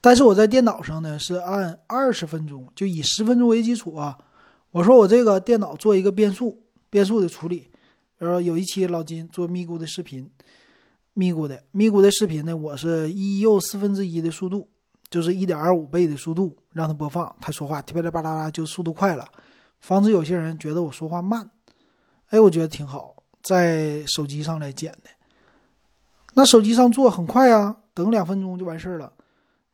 [0.07, 4.17] 但是我在电脑上呢，是按二十分钟，就以十分钟为基础啊。
[4.71, 7.69] 我说我这个电脑做一个变速，变速的处理，
[8.17, 10.31] 然后有一期老金做咪咕的视频。
[11.15, 14.69] 咪咕的咪咕的视频呢，我是一又四分之一的速度，
[15.11, 19.27] 就是一点二五倍的速度让它播放，它说话噼里啪啦啦就速度快了，
[19.81, 21.51] 防止有些人觉得我说话慢。
[22.29, 25.11] 哎，我觉得挺好，在手机上来剪的。
[26.35, 29.13] 那手机上做很快啊，等两分钟就完事儿了。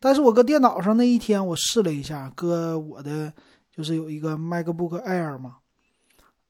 [0.05, 3.32] 但是我搁电脑上那一天我试了一下，搁我的
[3.70, 5.59] 就是有一个 MacBook Air 嘛，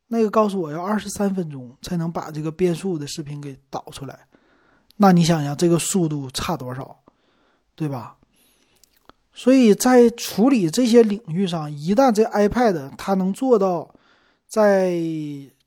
[0.09, 4.20] 那个告诉我要二十三分钟才能把这个变速的视频给导出来。
[4.96, 6.98] 那你想想，这个速度差多少，
[7.74, 8.16] 对吧？
[9.34, 13.94] 所以在处理这些领域上，一旦这 iPad 它能做到
[14.46, 14.94] 在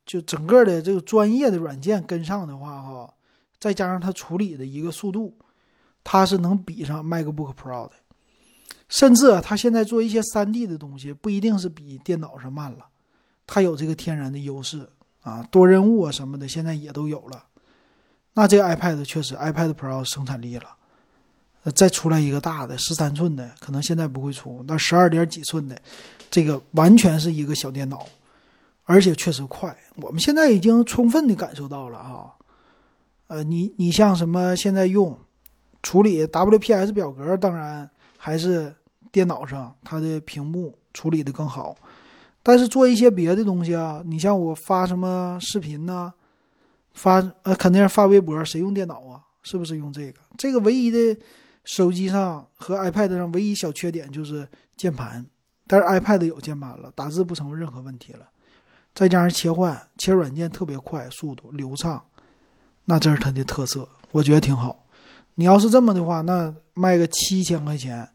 [0.07, 3.13] 就整个的这个专业的软件跟上的话，哈，
[3.59, 5.37] 再加上它处理的一个速度，
[6.05, 7.95] 它是能比上 MacBook Pro 的。
[8.87, 12.85] 甚至啊，它现在做一些 3D 的东西，不一定是比电脑上慢了，
[13.47, 14.87] 它有这个天然的优势
[15.23, 17.43] 啊，多任务啊什么的，现在也都有了。
[18.35, 20.69] 那这个 iPad 确实，iPad Pro 生产力了，
[21.73, 25.75] 再出来一个大的十三寸的，可能现在不会出，那十二点几寸的，
[26.29, 28.05] 这个完全是一个小电脑，
[28.83, 29.75] 而且确实快。
[29.95, 32.35] 我们现在已经充分的感受到了啊，
[33.27, 35.17] 呃，你你像什么现在用
[35.85, 37.87] 处理 WPS 表格，当然。
[38.17, 38.73] 还是
[39.11, 41.75] 电脑上它的屏幕处理的更好，
[42.41, 46.11] 但是做一些别的东西啊，你像我发什么视频呢？
[46.95, 49.21] 发呃肯定是发微博，谁用电脑啊？
[49.43, 50.19] 是不是用这个？
[50.39, 51.21] 这个唯一的
[51.65, 55.23] 手机上和 iPad 上唯一小缺点就是键盘，
[55.67, 58.27] 但是 iPad 有键盘了，打字不成为任何问题了，
[58.95, 62.03] 再加上切换切软件特别快，速度流畅，
[62.85, 64.84] 那这是它的特色，我觉得挺好。
[65.35, 68.09] 你要是这么的话，那卖个七千块钱。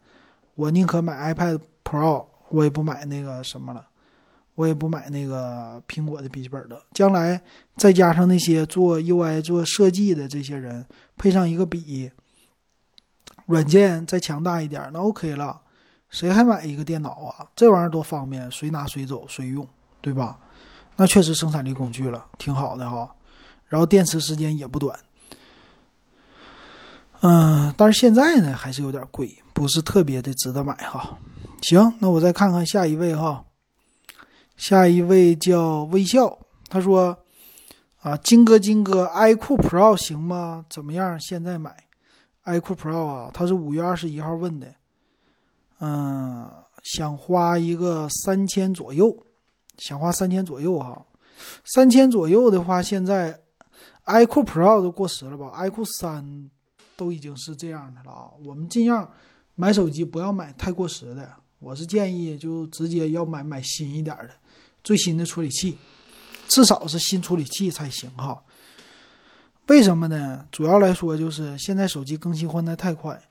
[0.55, 3.87] 我宁可买 iPad Pro，我也不买那个什么了，
[4.55, 6.83] 我也不买那个苹果的笔记本了。
[6.93, 7.41] 将来
[7.77, 10.85] 再加上那些做 UI、做设计的这些人，
[11.17, 12.11] 配上一个笔，
[13.47, 15.61] 软件再强大一点，那 OK 了。
[16.11, 17.47] 谁还买一个电脑啊？
[17.55, 19.67] 这玩意儿多方便，随拿随走随用，
[20.01, 20.39] 对吧？
[20.97, 23.15] 那确实生产力工具了，挺好的哈。
[23.67, 24.99] 然后电池时间也不短。
[27.21, 29.37] 嗯，但是现在呢，还是有点贵。
[29.53, 31.19] 不是特别的值得买哈，
[31.61, 33.45] 行，那我再看看下一位哈，
[34.57, 36.39] 下一位叫微笑，
[36.71, 37.15] 他说
[38.01, 40.65] 啊，金哥金哥，iQOO Pro 行吗？
[40.71, 41.21] 怎么样？
[41.21, 41.77] 现在买
[42.47, 43.31] iQOO Pro 啊？
[43.35, 44.75] 他是五月二十一号问的，
[45.81, 46.51] 嗯，
[46.85, 49.15] 想花一个三千左右，
[49.77, 51.05] 想花三千左右哈，
[51.67, 53.39] 三千左右的话，现在
[54.07, 56.51] iQOO Pro 都过时了吧？iQOO 三
[57.01, 59.11] 都已经是这样的了啊，我们尽量。
[59.57, 64.31] 买手机不要买太过时的，我是建议就直接要买买新一点的，
[64.83, 65.77] 最新的处理器，
[66.49, 68.43] 至少是新处理器才行哈。
[69.67, 70.47] 为什么呢？
[70.51, 73.23] 主要来说就是现在手机更新换代太快，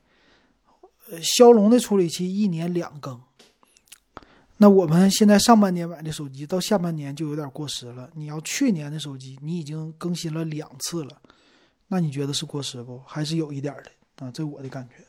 [1.19, 3.19] 骁龙的处理器一年两更，
[4.57, 8.07] 那我们现在上半年买的手机到下半年就有点过时了。
[8.13, 11.19] 你要去年的手机，你已经更新了两次了，
[11.91, 13.01] 那你觉得是过时不？
[13.05, 14.31] 还是有一点的啊？
[14.31, 15.03] 这我的感觉。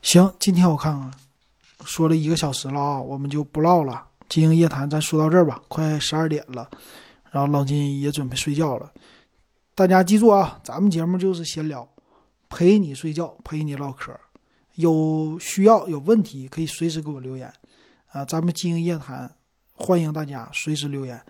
[0.00, 1.12] 行，今天我看看，
[1.84, 4.06] 说了一个小时了啊，我们就不唠了。
[4.28, 6.70] 金鹰夜谈，咱说到这儿吧，快十二点了，
[7.30, 8.92] 然后老金也准备睡觉了。
[9.74, 11.88] 大家记住啊，咱们节目就是闲聊，
[12.48, 14.18] 陪你睡觉，陪你唠嗑。
[14.76, 17.52] 有需要有问题可以随时给我留言
[18.12, 19.34] 啊，咱们金鹰夜谈
[19.74, 21.20] 欢迎大家随时留言。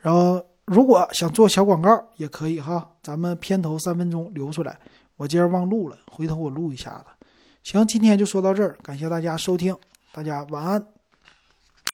[0.00, 4.78] 然后如果想做小广告也可以哈，咱们片头三分钟留出来。
[5.16, 7.26] 我今儿忘录了，回头我录一下子。
[7.62, 9.76] 行，今天就说到这儿，感谢大家收听，
[10.12, 10.93] 大家晚安。